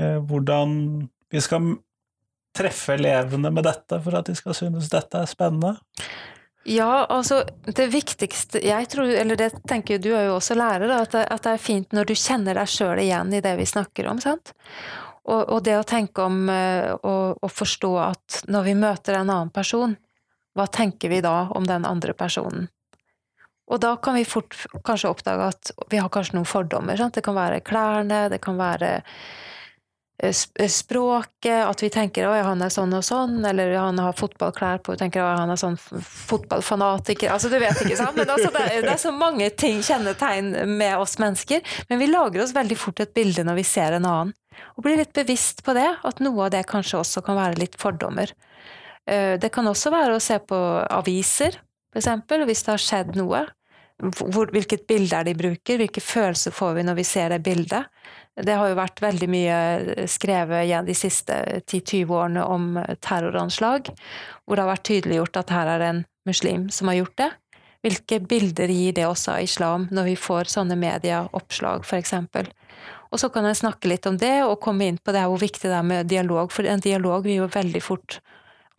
eh, 0.00 0.16
hvordan 0.22 0.78
vi 1.32 1.42
skal 1.44 1.74
treffe 2.56 2.94
elevene 2.96 3.52
med 3.52 3.66
dette 3.68 3.98
for 4.00 4.16
at 4.16 4.30
de 4.30 4.36
skal 4.38 4.56
synes 4.56 4.88
dette 4.92 5.20
er 5.20 5.28
spennende? 5.28 5.76
Ja, 6.66 7.04
altså 7.04 7.44
det 7.62 7.84
viktigste 7.92 8.58
Jeg 8.58 8.88
tror, 8.90 9.06
eller 9.06 9.38
det 9.38 9.52
tenker 9.70 10.00
du 10.02 10.08
er 10.16 10.24
jo 10.26 10.38
også 10.40 10.56
lærer, 10.58 10.90
at 10.96 11.12
det, 11.14 11.26
at 11.30 11.44
det 11.44 11.52
er 11.52 11.62
fint 11.62 11.92
når 11.94 12.08
du 12.08 12.14
kjenner 12.18 12.58
deg 12.58 12.70
sjøl 12.72 13.02
igjen 13.04 13.36
i 13.36 13.42
det 13.44 13.52
vi 13.60 13.68
snakker 13.68 14.08
om. 14.10 14.22
sant? 14.22 14.50
Og, 15.26 15.42
og 15.42 15.62
det 15.66 15.76
å 15.78 15.86
tenke 15.86 16.24
om 16.26 16.48
og, 16.48 17.46
forstå 17.50 17.92
at 18.02 18.40
når 18.50 18.66
vi 18.66 18.74
møter 18.78 19.18
en 19.18 19.30
annen 19.30 19.52
person, 19.54 19.94
hva 20.56 20.66
tenker 20.72 21.12
vi 21.12 21.22
da 21.24 21.46
om 21.54 21.66
den 21.68 21.86
andre 21.88 22.16
personen? 22.16 22.70
Og 23.66 23.80
da 23.82 23.96
kan 23.98 24.14
vi 24.14 24.26
fort 24.28 24.54
kanskje 24.86 25.10
oppdage 25.10 25.48
at 25.50 25.72
vi 25.90 25.98
har 25.98 26.10
kanskje 26.12 26.36
noen 26.36 26.46
fordommer. 26.46 26.98
Sant? 26.98 27.16
Det 27.18 27.24
kan 27.26 27.34
være 27.34 27.64
klærne, 27.66 28.28
det 28.30 28.38
kan 28.44 28.58
være 28.60 28.92
Eh, 30.22 30.34
eh, 30.54 30.68
språket, 30.68 31.66
at 31.66 31.82
vi 31.82 31.90
tenker 31.90 32.24
at 32.24 32.46
han 32.46 32.62
er 32.64 32.70
sånn 32.72 32.94
og 32.96 33.02
sånn, 33.04 33.34
eller 33.44 33.74
han 33.76 33.98
har 34.00 34.14
fotballklær 34.16 34.80
på, 34.80 34.94
tenker 34.96 35.20
at 35.20 35.42
han 35.42 35.52
er 35.52 35.60
sånn 35.60 35.76
fotballfanatiker 35.76 37.34
Altså, 37.34 37.50
du 37.52 37.58
vet 37.60 37.76
ikke, 37.82 37.98
sant? 37.98 38.16
Men 38.16 38.32
altså, 38.32 38.48
det, 38.54 38.62
er, 38.64 38.80
det, 38.86 38.94
er, 38.94 39.02
så 39.02 39.12
mange 39.12 39.50
ting, 39.60 39.82
kjennetegn 39.84 40.54
med 40.72 40.96
oss 40.96 41.18
mennesker. 41.20 41.60
Men 41.90 42.00
vi 42.00 42.08
lager 42.08 42.46
oss 42.46 42.56
veldig 42.56 42.78
fort 42.80 43.04
et 43.04 43.12
bilde 43.12 43.44
når 43.44 43.60
vi 43.60 43.66
ser 43.68 43.98
en 43.98 44.08
annen. 44.08 44.32
Og 44.80 44.86
blir 44.86 44.96
litt 44.96 45.12
bevisst 45.12 45.60
på 45.66 45.76
det, 45.76 45.88
at 46.00 46.24
noe 46.24 46.46
av 46.46 46.54
det 46.54 46.64
kanskje 46.70 47.02
også 47.02 47.20
kan 47.26 47.36
være 47.36 47.60
litt 47.60 47.76
fordommer. 47.80 48.32
Eh, 49.06 49.36
det 49.40 49.52
kan 49.54 49.66
også 49.70 49.92
være 49.94 50.16
å 50.16 50.22
se 50.22 50.38
på 50.42 50.58
aviser, 50.90 51.60
eksempel, 51.96 52.44
hvis 52.48 52.64
det 52.66 52.74
har 52.74 52.82
skjedd 52.82 53.14
noe. 53.18 53.46
Hvilket 53.96 54.84
bilde 54.88 55.16
er 55.16 55.24
de 55.24 55.32
bruker, 55.38 55.78
hvilke 55.80 56.02
følelser 56.04 56.52
får 56.52 56.74
vi 56.76 56.82
når 56.84 56.98
vi 56.98 57.06
ser 57.08 57.32
det 57.32 57.40
bildet. 57.46 57.86
Det 58.36 58.52
har 58.52 58.68
jo 58.68 58.76
vært 58.76 59.00
veldig 59.00 59.28
mye 59.32 59.60
skrevet 60.12 60.66
igjen 60.66 60.84
de 60.84 60.96
siste 60.98 61.38
10-20 61.62 62.12
årene 62.12 62.42
om 62.44 62.76
terroranslag, 63.00 63.88
hvor 64.44 64.58
det 64.58 64.66
har 64.66 64.74
vært 64.74 64.88
tydeliggjort 64.90 65.40
at 65.40 65.54
her 65.56 65.70
er 65.72 65.80
det 65.80 65.88
en 65.94 66.02
muslim 66.28 66.68
som 66.68 66.92
har 66.92 66.98
gjort 67.00 67.16
det. 67.22 67.30
Hvilke 67.86 68.20
bilder 68.28 68.68
gir 68.68 68.92
det 68.98 69.06
også 69.08 69.38
av 69.38 69.46
islam 69.46 69.88
når 69.94 70.10
vi 70.10 70.20
får 70.20 70.52
sånne 70.52 70.76
medieoppslag, 70.80 71.86
f.eks.? 71.86 72.12
Og 73.14 73.22
så 73.22 73.30
kan 73.32 73.46
jeg 73.48 73.62
snakke 73.62 73.88
litt 73.88 74.04
om 74.10 74.18
det, 74.20 74.42
og 74.44 74.60
komme 74.60 74.90
inn 74.90 74.98
på 75.00 75.14
det 75.14 75.24
hvor 75.24 75.40
viktig 75.40 75.70
det 75.70 75.76
er 75.78 75.86
med 75.86 76.10
dialog, 76.10 76.52
for 76.52 76.68
en 76.68 76.82
dialog 76.82 77.24
vil 77.24 77.46
jo 77.46 77.52
veldig 77.54 77.80
fort 77.80 78.18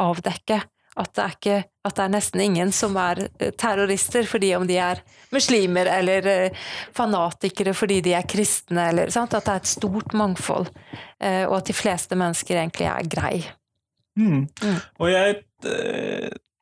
avdekke 0.02 0.62
at 0.98 1.14
det, 1.14 1.24
er 1.24 1.36
ikke, 1.36 1.58
at 1.86 1.98
det 1.98 2.04
er 2.04 2.14
nesten 2.14 2.42
ingen 2.42 2.72
som 2.74 2.96
er 3.00 3.28
eh, 3.28 3.52
terrorister 3.58 4.26
fordi 4.30 4.50
om 4.58 4.66
de 4.68 4.80
er 4.82 5.04
muslimer, 5.34 5.90
eller 6.00 6.30
eh, 6.32 6.64
fanatikere 6.96 7.76
fordi 7.78 8.00
de 8.08 8.16
er 8.18 8.26
kristne, 8.30 8.90
eller 8.92 9.14
sant? 9.14 9.36
At 9.38 9.46
det 9.46 9.54
er 9.54 9.62
et 9.62 9.70
stort 9.70 10.16
mangfold, 10.18 10.72
eh, 11.22 11.44
og 11.46 11.60
at 11.60 11.70
de 11.70 11.78
fleste 11.78 12.18
mennesker 12.18 12.58
egentlig 12.58 12.90
er 12.90 13.12
grei. 13.14 13.36
Mm. 14.18 14.48
Mm. 14.64 14.80
Og 14.98 15.12
jeg 15.12 15.42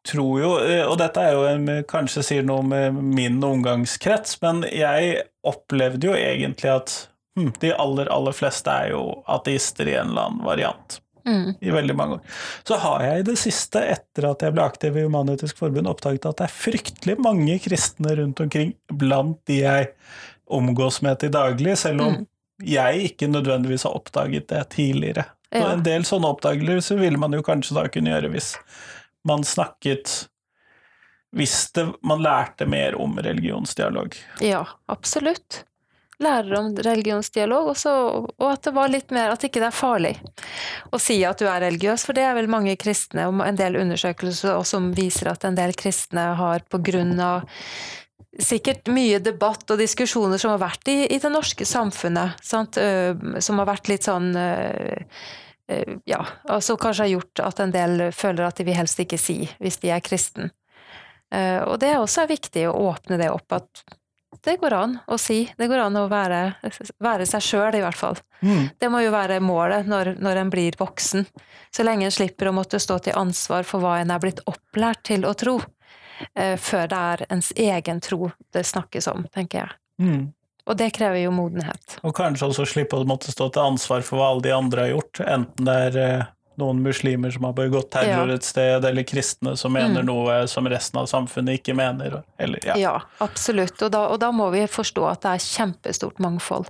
tror 0.05 0.35
jo, 0.39 0.49
og 0.89 0.97
dette 0.99 1.23
er 1.23 1.33
jo 1.35 1.45
en, 1.47 1.71
kanskje 1.87 2.23
sier 2.27 2.45
noe 2.45 2.63
med 2.67 2.99
min 3.15 3.39
omgangskrets, 3.43 4.37
men 4.43 4.63
jeg 4.67 5.23
opplevde 5.47 6.11
jo 6.11 6.17
egentlig 6.19 6.71
at 6.73 6.93
hm, 7.39 7.53
de 7.63 7.71
aller, 7.71 8.11
aller 8.11 8.35
fleste 8.35 8.71
er 8.71 8.91
jo 8.93 9.01
ateister 9.31 9.87
i 9.87 9.95
en 9.95 10.11
eller 10.11 10.27
annen 10.27 10.45
variant 10.47 10.99
mm. 11.27 11.55
i 11.59 11.73
veldig 11.73 11.95
mange 11.95 12.17
år. 12.19 12.37
Så 12.67 12.77
har 12.81 13.03
jeg 13.03 13.19
i 13.19 13.27
det 13.29 13.37
siste, 13.41 13.81
etter 13.95 14.29
at 14.29 14.45
jeg 14.45 14.55
ble 14.55 14.65
aktiv 14.65 14.97
i 14.97 15.05
Human-Etisk 15.05 15.59
Forbund, 15.61 15.89
oppdaget 15.89 16.27
at 16.29 16.41
det 16.41 16.47
er 16.47 16.55
fryktelig 16.55 17.17
mange 17.23 17.57
kristne 17.63 18.15
rundt 18.19 18.41
omkring 18.45 18.75
blant 18.91 19.41
de 19.49 19.61
jeg 19.63 19.91
omgås 20.45 21.01
med 21.05 21.19
til 21.21 21.33
daglig, 21.33 21.77
selv 21.81 22.05
om 22.05 22.13
mm. 22.19 22.27
jeg 22.69 23.09
ikke 23.09 23.31
nødvendigvis 23.31 23.87
har 23.87 23.97
oppdaget 23.97 24.47
det 24.51 24.63
tidligere. 24.77 25.25
Ja. 25.49 25.61
Så 25.61 25.65
en 25.71 25.83
del 25.85 26.05
sånne 26.07 26.31
oppdagelser 26.35 26.99
ville 26.99 27.21
man 27.21 27.33
jo 27.33 27.43
kanskje 27.45 27.77
da 27.77 27.85
kunne 27.91 28.11
gjøre 28.11 28.31
hvis 28.33 28.55
man 29.25 29.45
snakket 29.47 30.25
hvis 31.35 31.71
det, 31.75 31.89
man 32.05 32.21
lærte 32.23 32.63
mer 32.69 32.95
om 32.95 33.17
religionsdialog. 33.19 34.15
Ja, 34.39 34.61
absolutt 34.87 35.65
lærer 36.23 36.53
om 36.59 36.69
religionsdialog, 36.85 37.73
også, 37.73 37.91
og 38.37 38.47
at 38.47 38.63
det 38.67 38.73
var 38.75 38.91
litt 38.91 39.11
mer 39.15 39.33
at 39.33 39.43
ikke 39.43 39.61
det 39.63 39.69
er 39.69 39.75
farlig 39.75 40.13
å 40.95 40.99
si 41.01 41.19
at 41.27 41.41
du 41.41 41.49
er 41.49 41.63
religiøs, 41.65 42.05
for 42.07 42.17
det 42.17 42.23
er 42.27 42.37
vel 42.37 42.49
mange 42.51 42.75
kristne, 42.79 43.27
og 43.27 43.43
en 43.45 43.59
del 43.59 43.77
undersøkelser 43.81 44.63
som 44.67 44.91
viser 44.95 45.31
at 45.31 45.45
en 45.47 45.57
del 45.57 45.75
kristne 45.77 46.29
har 46.39 46.65
på 46.71 46.79
grunn 46.85 47.17
av 47.19 47.47
sikkert 48.35 48.89
mye 48.91 49.21
debatt 49.23 49.69
og 49.71 49.79
diskusjoner 49.79 50.39
som 50.41 50.51
har 50.55 50.63
vært 50.65 50.91
i, 50.91 50.97
i 51.07 51.19
det 51.23 51.31
norske 51.31 51.67
samfunnet, 51.67 52.39
sant? 52.43 52.79
som 53.39 53.61
har 53.61 53.69
vært 53.69 53.91
litt 53.91 54.07
sånn 54.07 54.33
ja, 56.05 56.19
altså 56.51 56.75
kanskje 56.77 57.05
har 57.05 57.13
gjort 57.15 57.41
at 57.41 57.61
en 57.63 57.71
del 57.73 58.09
føler 58.13 58.43
at 58.45 58.59
de 58.59 58.67
vil 58.67 58.77
helst 58.77 58.99
ikke 59.01 59.17
si 59.17 59.37
hvis 59.63 59.79
de 59.81 59.89
er 59.95 60.03
kristen. 60.05 60.51
Og 61.31 61.79
det 61.81 61.89
er 61.89 62.01
også 62.01 62.27
viktig 62.29 62.67
å 62.69 62.75
åpne 62.91 63.17
det 63.17 63.31
opp, 63.33 63.55
at 63.55 63.81
det 64.43 64.57
går 64.61 64.73
an 64.73 64.97
å 65.07 65.17
si. 65.21 65.43
Det 65.57 65.67
går 65.71 65.85
an 65.85 65.99
å 65.99 66.05
være, 66.11 66.39
være 67.03 67.27
seg 67.29 67.43
sjøl, 67.43 67.77
i 67.77 67.83
hvert 67.83 67.99
fall. 67.99 68.19
Mm. 68.41 68.67
Det 68.79 68.89
må 68.91 69.01
jo 69.03 69.13
være 69.13 69.39
målet 69.43 69.87
når, 69.89 70.15
når 70.21 70.41
en 70.41 70.51
blir 70.53 70.77
voksen. 70.79 71.25
Så 71.73 71.85
lenge 71.85 72.07
en 72.07 72.13
slipper 72.13 72.49
å 72.49 72.55
måtte 72.55 72.81
stå 72.81 72.99
til 73.05 73.17
ansvar 73.19 73.67
for 73.67 73.83
hva 73.83 73.99
en 74.01 74.13
er 74.13 74.21
blitt 74.23 74.43
opplært 74.49 75.05
til 75.11 75.27
å 75.27 75.33
tro. 75.37 75.59
Eh, 76.33 76.55
før 76.61 76.87
det 76.91 77.01
er 77.11 77.25
ens 77.29 77.51
egen 77.55 78.01
tro 78.03 78.31
det 78.55 78.63
snakkes 78.67 79.09
om, 79.11 79.25
tenker 79.33 79.63
jeg. 79.63 79.77
Mm. 80.01 80.23
Og 80.65 80.77
det 80.79 80.89
krever 80.95 81.21
jo 81.21 81.33
modenhet. 81.35 81.99
Og 82.01 82.15
kanskje 82.17 82.49
også 82.49 82.65
slippe 82.69 82.97
å 82.97 83.07
måtte 83.07 83.33
stå 83.33 83.51
til 83.53 83.67
ansvar 83.67 84.05
for 84.05 84.19
hva 84.19 84.31
alle 84.33 84.45
de 84.47 84.55
andre 84.55 84.87
har 84.87 84.95
gjort, 84.95 85.21
enten 85.21 85.67
det 85.67 85.75
er 85.89 85.99
eh, 86.01 86.31
noen 86.57 86.81
muslimer 86.83 87.31
som 87.31 87.43
har 87.43 87.53
begått 87.53 87.89
terror 87.91 88.27
Ja. 88.29 88.35
et 88.35 88.43
sted, 88.43 88.85
eller 88.85 89.03
kristne 89.03 89.55
som 89.57 89.73
mener 89.73 90.01
Mm. 90.01 90.05
noe 90.05 90.47
som 90.47 90.65
resten 90.67 90.99
av 90.99 91.05
samfunnet 91.07 91.59
ikke 91.61 91.75
mener. 91.75 92.23
Eller, 92.39 92.59
ja. 92.65 92.75
Ja, 92.77 93.01
absolutt. 93.19 93.81
Og 93.81 93.91
da, 93.91 94.07
og 94.07 94.19
da 94.19 94.31
må 94.31 94.49
vi 94.51 94.65
forstå 94.67 95.09
at 95.11 95.21
det 95.21 95.31
er 95.35 95.45
kjempestort 95.45 96.19
mangfold. 96.19 96.67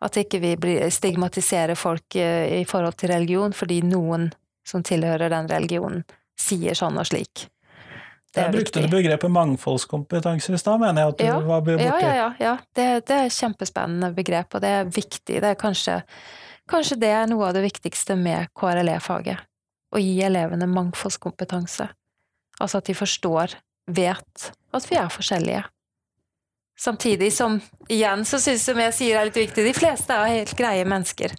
At 0.00 0.14
ikke 0.14 0.38
vi 0.40 0.90
stigmatiserer 0.90 1.74
folk 1.76 2.14
eh, 2.16 2.60
i 2.60 2.64
forhold 2.64 2.96
til 2.96 3.08
religion 3.10 3.52
fordi 3.52 3.82
noen 3.82 4.32
som 4.64 4.82
tilhører 4.82 5.28
den 5.30 5.48
religionen, 5.48 6.04
sier 6.38 6.74
sånn 6.74 6.98
og 6.98 7.06
slik. 7.06 7.48
Det 8.34 8.44
Jeg 8.44 8.52
brukte 8.52 8.78
viktig. 8.78 8.82
det 8.82 8.90
begrepet 8.92 9.30
mangfoldskompetanse 9.32 10.52
i 10.52 10.58
stad, 10.60 10.78
mener 10.80 11.00
jeg 11.02 11.08
at 11.08 11.18
du 11.18 11.24
Ja. 11.24 11.38
var 11.40 11.60
borti. 11.62 11.82
Ja, 11.84 11.98
ja, 11.98 12.14
ja. 12.14 12.34
ja. 12.38 12.58
Det, 12.74 13.06
det 13.06 13.16
er 13.16 13.24
et 13.26 13.32
kjempespennende 13.32 14.14
begrep, 14.14 14.54
og 14.54 14.60
det 14.60 14.68
er 14.68 14.84
viktig. 14.84 15.40
Det 15.40 15.44
er 15.44 15.54
kanskje, 15.56 16.02
kanskje 16.70 17.00
det 17.00 17.12
er 17.14 17.30
noe 17.30 17.48
av 17.48 17.56
det 17.56 17.64
viktigste 17.66 18.16
med 18.18 18.50
KRLE-faget. 18.58 19.46
Å 19.88 20.02
gi 20.02 20.18
elevene 20.24 20.68
mangfoldskompetanse. 20.68 21.88
Altså 22.60 22.80
at 22.80 22.90
de 22.90 22.96
forstår, 22.98 23.56
vet 23.88 24.50
at 24.76 24.88
vi 24.90 24.98
er 25.00 25.12
forskjellige. 25.12 25.64
Samtidig 26.78 27.32
som, 27.32 27.60
igjen, 27.88 28.24
så 28.24 28.38
syns 28.38 28.62
som 28.68 28.78
jeg 28.78 28.92
sier 28.94 29.16
er 29.18 29.26
litt 29.26 29.38
viktig, 29.40 29.64
de 29.66 29.74
fleste 29.74 30.14
er 30.14 30.30
helt 30.30 30.52
greie 30.54 30.84
mennesker. 30.86 31.32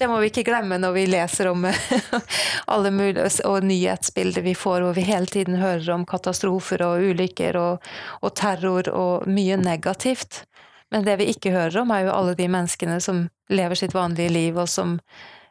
Det 0.00 0.08
må 0.10 0.16
vi 0.18 0.32
ikke 0.32 0.42
glemme 0.48 0.80
når 0.82 0.96
vi 0.96 1.04
leser 1.12 1.46
om 1.52 1.68
alle 2.74 2.90
mulige 2.90 3.28
og 3.46 3.62
nyhetsbilder 3.70 4.42
vi 4.42 4.56
får, 4.58 4.82
hvor 4.82 4.96
vi 4.96 5.06
hele 5.06 5.30
tiden 5.30 5.60
hører 5.62 5.92
om 5.94 6.06
katastrofer 6.10 6.82
og 6.88 7.06
ulykker 7.06 7.60
og, 7.60 7.86
og 8.18 8.34
terror 8.34 8.90
og 8.90 9.30
mye 9.30 9.60
negativt. 9.62 10.42
Men 10.90 11.04
det 11.06 11.16
vi 11.20 11.28
ikke 11.32 11.52
hører 11.54 11.82
om, 11.84 11.90
er 11.94 12.06
jo 12.08 12.14
alle 12.14 12.34
de 12.38 12.48
menneskene 12.50 12.96
som 13.00 13.28
lever 13.50 13.78
sitt 13.78 13.94
vanlige 13.94 14.30
liv, 14.34 14.56
og 14.58 14.68
som 14.68 14.96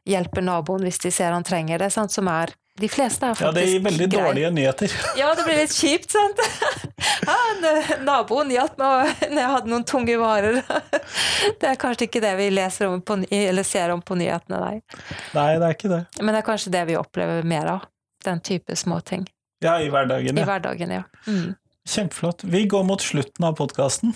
hjelper 0.09 0.41
naboen 0.43 0.83
hvis 0.87 0.99
de 1.03 1.11
ser 1.13 1.31
han 1.35 1.43
trenger 1.47 1.79
det. 1.79 1.91
Sant? 1.95 2.11
Som 2.11 2.27
er 2.31 2.51
De 2.79 2.87
fleste 2.87 3.27
er 3.27 3.35
faktisk 3.35 3.43
Ja, 3.45 3.51
det 3.51 3.65
gir 3.67 3.81
veldig 3.83 4.05
greie. 4.09 4.27
dårlige 4.29 4.51
nyheter. 4.55 4.93
Ja, 5.19 5.33
det 5.35 5.43
blir 5.47 5.57
litt 5.59 5.75
kjipt, 5.75 6.11
sant? 6.15 6.39
Ja, 7.29 7.35
naboen 8.03 8.49
hjalp 8.51 8.77
meg 8.79 9.11
når 9.29 9.39
jeg 9.43 9.49
hadde 9.53 9.69
noen 9.71 9.83
tunge 9.87 10.15
varer. 10.19 10.61
Det 11.59 11.67
er 11.69 11.75
kanskje 11.79 12.07
ikke 12.07 12.21
det 12.23 12.31
vi 12.39 12.47
leser 12.51 12.87
om 12.89 13.01
på, 13.05 13.19
eller 13.35 13.67
ser 13.67 13.91
om 13.93 14.01
på 14.01 14.15
nyhetene, 14.17 14.59
nei. 14.63 14.79
Nei, 15.35 15.49
det 15.59 15.67
er 15.67 15.75
ikke 15.75 15.91
det. 15.91 15.99
Men 16.23 16.33
det 16.33 16.39
er 16.41 16.47
kanskje 16.47 16.71
det 16.73 16.85
vi 16.89 16.95
opplever 16.99 17.43
mer 17.47 17.69
av. 17.75 17.85
Den 18.25 18.39
type 18.43 18.75
småting. 18.79 19.27
Ja, 19.63 19.77
i 19.83 19.91
hverdagen, 19.91 20.39
I 20.39 20.43
hverdagen, 20.47 20.91
ja. 20.97 21.03
Mm. 21.27 21.53
Kjempeflott. 21.87 22.43
Vi 22.47 22.63
går 22.71 22.83
mot 22.87 23.03
slutten 23.03 23.45
av 23.47 23.55
podkasten, 23.59 24.15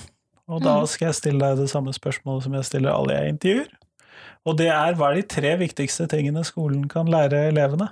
og 0.50 0.62
da 0.64 0.80
Mm. 0.82 0.88
skal 0.88 1.06
jeg 1.08 1.16
stille 1.16 1.40
deg 1.40 1.58
det 1.58 1.70
samme 1.72 1.94
spørsmålet 1.94 2.44
som 2.44 2.54
jeg 2.54 2.66
stiller 2.66 2.92
alle 2.92 3.14
jeg 3.14 3.34
intervjuer. 3.34 3.68
Og 4.46 4.58
det 4.58 4.68
er 4.68 4.94
hva 5.00 5.12
er 5.12 5.16
de 5.16 5.22
tre 5.24 5.56
viktigste 5.58 6.08
tingene 6.12 6.44
skolen 6.44 6.88
kan 6.92 7.08
lære 7.08 7.48
elevene? 7.52 7.90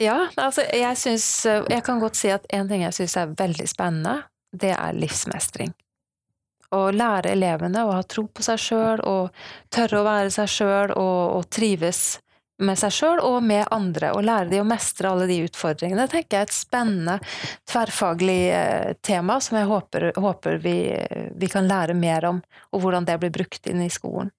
Ja, 0.00 0.28
altså 0.36 0.62
jeg 0.72 0.96
syns 1.00 1.46
Jeg 1.46 1.82
kan 1.84 1.98
godt 2.00 2.16
si 2.16 2.28
at 2.28 2.44
en 2.52 2.68
ting 2.68 2.82
jeg 2.82 2.92
syns 2.94 3.16
er 3.16 3.26
veldig 3.38 3.66
spennende, 3.68 4.22
det 4.52 4.74
er 4.76 4.92
livsmestring. 4.92 5.72
Å 6.74 6.90
lære 6.92 7.30
elevene 7.32 7.84
å 7.86 7.92
ha 7.94 8.02
tro 8.02 8.26
på 8.26 8.42
seg 8.42 8.58
sjøl, 8.58 9.00
og 9.06 9.30
tørre 9.70 10.00
å 10.00 10.04
være 10.06 10.30
seg 10.34 10.48
sjøl, 10.48 10.92
og, 10.96 11.36
og 11.38 11.50
trives 11.50 12.20
med 12.58 12.78
seg 12.80 12.94
sjøl 12.94 13.20
og 13.24 13.42
med 13.44 13.66
andre, 13.74 14.12
og 14.16 14.24
lære 14.24 14.48
de 14.50 14.60
å 14.62 14.66
mestre 14.68 15.10
alle 15.10 15.26
de 15.28 15.42
utfordringene. 15.44 16.06
Tenker 16.08 16.38
jeg 16.38 16.46
er 16.46 16.48
et 16.48 16.56
spennende 16.56 17.16
tverrfaglig 17.68 18.40
eh, 18.56 18.94
tema 19.04 19.38
som 19.44 19.58
jeg 19.58 19.68
håper, 19.70 20.08
håper 20.16 20.60
vi, 20.64 20.76
vi 21.36 21.50
kan 21.52 21.68
lære 21.68 21.96
mer 21.98 22.28
om, 22.30 22.40
og 22.72 22.84
hvordan 22.84 23.08
det 23.08 23.18
blir 23.22 23.34
brukt 23.34 23.68
inn 23.68 23.84
i 23.84 23.90
skolen. 23.92 24.32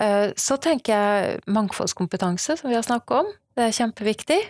Eh, 0.00 0.32
Så 0.36 0.58
tenker 0.62 0.96
jeg 0.96 1.44
mangfoldskompetanse, 1.46 2.58
som 2.58 2.70
vi 2.70 2.78
har 2.78 2.86
snakket 2.86 3.22
om. 3.22 3.32
Det 3.54 3.68
er 3.68 3.78
kjempeviktig. 3.78 4.40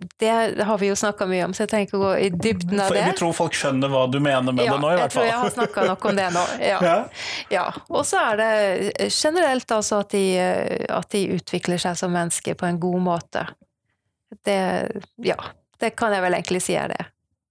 Det 0.00 0.30
har 0.64 0.78
vi 0.78 0.88
jo 0.88 0.96
snakka 0.96 1.26
mye 1.28 1.44
om, 1.44 1.54
så 1.54 1.66
jeg 1.66 1.70
trenger 1.72 1.88
ikke 1.88 1.98
å 1.98 2.02
gå 2.02 2.12
i 2.16 2.28
dybden 2.32 2.80
av 2.80 2.94
det. 2.94 3.02
vi 3.10 3.16
tror 3.18 3.34
folk 3.36 3.56
skjønner 3.56 3.92
hva 3.92 4.06
du 4.08 4.16
mener 4.16 4.54
med 4.56 4.64
Ja, 4.64 4.78
det 4.78 4.80
nå, 4.80 4.92
i 4.94 4.96
hvert 4.96 5.12
fall. 5.12 5.26
Ja, 5.28 5.28
jeg 5.28 5.28
tror 5.28 5.28
jeg 5.28 5.38
har 5.42 5.54
snakka 5.58 5.84
nok 5.90 6.06
om 6.08 6.20
det 6.20 6.28
nå. 6.36 6.44
Ja. 6.70 6.78
Ja. 6.84 6.96
ja. 7.52 7.64
Og 7.92 8.06
så 8.08 8.22
er 8.30 8.40
det 8.40 9.10
generelt 9.12 9.76
altså 9.76 10.00
at 10.00 10.14
de, 10.16 10.24
at 10.88 11.10
de 11.12 11.24
utvikler 11.36 11.82
seg 11.82 11.98
som 12.00 12.14
mennesker 12.16 12.56
på 12.56 12.68
en 12.68 12.80
god 12.80 13.04
måte. 13.04 13.44
Det, 14.46 14.60
ja, 15.26 15.36
det 15.82 15.92
kan 16.00 16.14
jeg 16.16 16.24
vel 16.24 16.38
egentlig 16.38 16.62
si 16.64 16.78
er 16.80 16.94
det. 16.94 17.02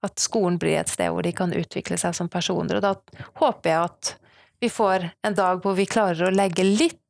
At 0.05 0.21
skolen 0.21 0.57
blir 0.57 0.79
et 0.79 0.89
sted 0.89 1.12
hvor 1.12 1.25
de 1.25 1.35
kan 1.35 1.53
utvikle 1.53 1.99
seg 2.01 2.15
som 2.17 2.31
personer. 2.31 2.79
Og 2.79 2.85
da 2.85 2.95
håper 3.43 3.69
jeg 3.69 3.79
at 3.83 4.15
vi 4.59 4.69
får 4.73 5.09
en 5.27 5.38
dag 5.38 5.62
hvor 5.63 5.77
vi 5.77 5.85
klarer 5.89 6.29
å 6.29 6.33
legge 6.33 6.65
litt 6.65 6.97
eh, 6.97 7.08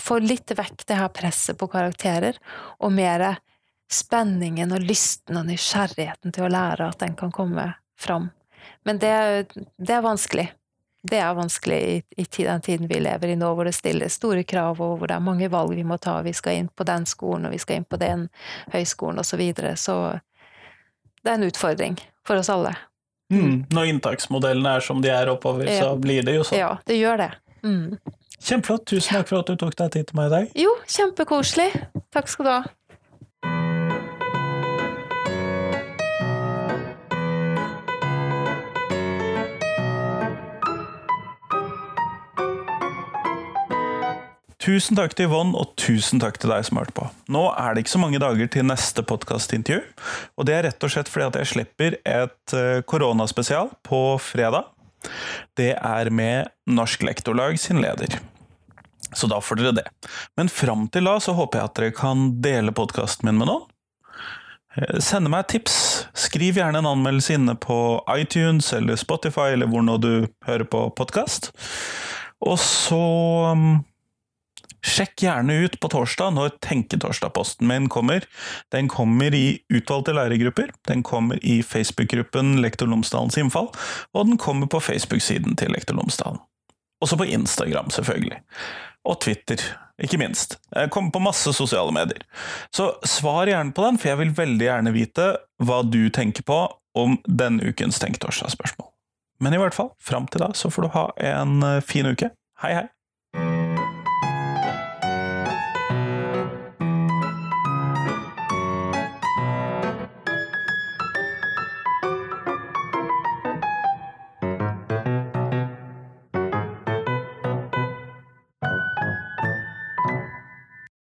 Få 0.00 0.18
litt 0.18 0.52
vekk 0.56 0.86
det 0.86 0.98
her 0.98 1.08
presset 1.14 1.58
på 1.60 1.68
karakterer, 1.72 2.36
og 2.78 2.92
mer 2.92 3.38
spenningen 3.90 4.72
og 4.72 4.84
lysten 4.86 5.40
og 5.40 5.48
nysgjerrigheten 5.48 6.34
til 6.34 6.46
å 6.46 6.52
lære, 6.52 6.90
at 6.92 7.00
den 7.02 7.16
kan 7.18 7.32
komme 7.34 7.72
fram. 7.98 8.30
Men 8.86 9.00
det, 9.02 9.14
det 9.76 9.94
er 9.96 10.04
vanskelig. 10.04 10.46
Det 11.02 11.16
er 11.16 11.34
vanskelig 11.34 11.78
i, 11.80 12.02
i 12.20 12.26
den 12.44 12.60
tiden 12.60 12.88
vi 12.88 13.00
lever 13.00 13.32
i 13.32 13.36
nå, 13.40 13.48
hvor 13.56 13.64
det 13.64 13.72
stilles 13.72 14.18
store 14.20 14.44
krav, 14.44 14.80
og 14.84 14.98
hvor 15.00 15.08
det 15.08 15.16
er 15.16 15.24
mange 15.24 15.48
valg 15.52 15.74
vi 15.74 15.84
må 15.84 15.96
ta. 15.98 16.18
Vi 16.22 16.34
skal 16.36 16.60
inn 16.60 16.68
på 16.68 16.84
den 16.84 17.06
skolen, 17.08 17.48
og 17.48 17.56
vi 17.56 17.60
skal 17.62 17.80
inn 17.80 17.88
på 17.88 17.98
den 18.00 18.28
høyskolen, 18.74 19.22
osv. 19.22 19.32
Så, 19.32 19.40
videre. 19.40 19.74
så 19.80 19.96
det 21.24 21.32
er 21.32 21.40
en 21.40 21.48
utfordring 21.48 21.98
for 22.26 22.40
oss 22.40 22.52
alle. 22.52 22.74
Mm. 23.32 23.66
Når 23.70 23.92
inntaksmodellene 23.94 24.76
er 24.76 24.84
som 24.84 25.00
de 25.02 25.10
er 25.14 25.30
oppover, 25.32 25.68
Ja. 25.70 25.84
så 25.84 25.96
blir 25.96 26.22
det 26.26 26.34
jo 26.36 26.44
sånn. 26.44 26.58
Ja, 26.58 26.70
det 26.86 26.98
gjør 26.98 27.24
det. 27.24 27.30
Mm. 27.62 27.98
Kjempeflott. 28.40 28.86
Tusen 28.88 29.20
takk 29.20 29.30
for 29.30 29.42
at 29.42 29.50
du 29.52 29.56
tok 29.60 29.76
deg 29.78 29.94
tid 29.96 30.10
til 30.10 30.20
meg 30.20 30.30
i 30.30 30.34
dag. 30.36 30.52
Jo, 30.58 30.74
kjempekoselig. 30.88 31.70
Takk 32.14 32.30
skal 32.32 32.48
du 32.48 32.54
ha. 32.56 32.62
Tusen 44.60 44.98
takk 44.98 45.14
til 45.16 45.30
Yvonne, 45.30 45.56
og 45.56 45.72
tusen 45.80 46.20
takk 46.20 46.36
til 46.38 46.52
deg 46.52 46.66
som 46.68 46.78
hørte 46.78 46.92
på. 46.92 47.06
Nå 47.32 47.46
er 47.56 47.72
det 47.72 47.82
ikke 47.82 47.94
så 47.94 48.00
mange 48.02 48.20
dager 48.20 48.50
til 48.52 48.66
neste 48.68 49.02
podkastintervju, 49.08 49.80
og 50.36 50.46
det 50.46 50.54
er 50.54 50.66
rett 50.68 50.84
og 50.84 50.92
slett 50.92 51.08
fordi 51.08 51.26
at 51.30 51.38
jeg 51.40 51.50
slipper 51.54 51.96
et 52.04 52.54
eh, 52.54 52.82
koronaspesial 52.84 53.72
på 53.88 54.02
fredag. 54.20 54.68
Det 55.58 55.72
er 55.76 56.10
med 56.14 56.50
Norsk 56.70 57.02
Lektorlag 57.06 57.58
sin 57.60 57.80
leder. 57.82 58.18
Så 59.12 59.26
da 59.26 59.40
får 59.42 59.58
dere 59.60 59.72
det. 59.80 59.86
Men 60.38 60.48
fram 60.52 60.86
til 60.92 61.08
da 61.08 61.16
så 61.22 61.34
håper 61.34 61.58
jeg 61.60 61.70
at 61.70 61.78
dere 61.80 61.96
kan 61.96 62.26
dele 62.44 62.74
podkasten 62.76 63.26
min 63.26 63.40
med 63.40 63.50
noen. 63.50 63.66
Eh, 64.76 64.98
Sende 65.02 65.32
meg 65.32 65.48
tips. 65.50 66.06
Skriv 66.14 66.60
gjerne 66.60 66.82
en 66.82 66.90
anmeldelse 66.92 67.34
inne 67.38 67.56
på 67.58 67.78
iTunes 68.14 68.72
eller 68.76 69.00
Spotify 69.00 69.52
eller 69.54 69.70
hvor 69.70 69.82
nå 69.86 69.98
du 70.02 70.12
hører 70.46 70.66
på 70.68 70.86
podkast. 70.98 71.50
Og 72.40 72.56
så 72.62 73.00
um, 73.52 73.80
Sjekk 74.86 75.24
gjerne 75.26 75.56
ut 75.64 75.76
på 75.80 75.90
torsdag 75.92 76.34
når 76.36 76.54
Tenketorsdag-posten 76.64 77.68
min 77.68 77.88
kommer. 77.92 78.24
Den 78.72 78.88
kommer 78.88 79.34
i 79.36 79.60
utvalgte 79.72 80.14
lærergrupper, 80.16 80.72
den 80.88 81.04
kommer 81.06 81.40
i 81.44 81.60
Facebook-gruppen 81.62 82.58
Lektor 82.64 82.88
Lomsdalens 82.90 83.38
innfall, 83.40 83.68
og 84.14 84.26
den 84.26 84.40
kommer 84.40 84.70
på 84.70 84.80
Facebook-siden 84.80 85.58
til 85.60 85.74
Lektor 85.76 85.98
Lomsdalen. 86.00 86.40
Også 87.00 87.16
på 87.16 87.28
Instagram, 87.32 87.90
selvfølgelig. 87.90 88.40
Og 89.08 89.20
Twitter, 89.24 89.62
ikke 90.02 90.18
minst. 90.20 90.58
Jeg 90.74 90.90
kommer 90.92 91.12
på 91.14 91.22
masse 91.24 91.52
sosiale 91.56 91.92
medier. 91.92 92.24
Så 92.76 92.92
svar 93.08 93.48
gjerne 93.48 93.72
på 93.76 93.84
den, 93.86 93.98
for 93.98 94.12
jeg 94.12 94.20
vil 94.20 94.36
veldig 94.36 94.66
gjerne 94.66 94.94
vite 94.96 95.32
hva 95.64 95.80
du 95.84 96.02
tenker 96.12 96.44
på 96.44 96.60
om 96.96 97.16
denne 97.24 97.72
ukens 97.72 98.00
Tenketorsdag-spørsmål. 98.02 98.88
Men 99.40 99.56
i 99.56 99.60
hvert 99.60 99.76
fall, 99.76 99.94
fram 100.04 100.28
til 100.28 100.44
da 100.44 100.52
så 100.56 100.68
får 100.72 100.84
du 100.84 100.94
ha 100.96 101.04
en 101.32 101.62
eh, 101.64 101.82
fin 101.84 102.08
uke. 102.08 102.32
Hei, 102.60 102.74
hei! 102.76 102.88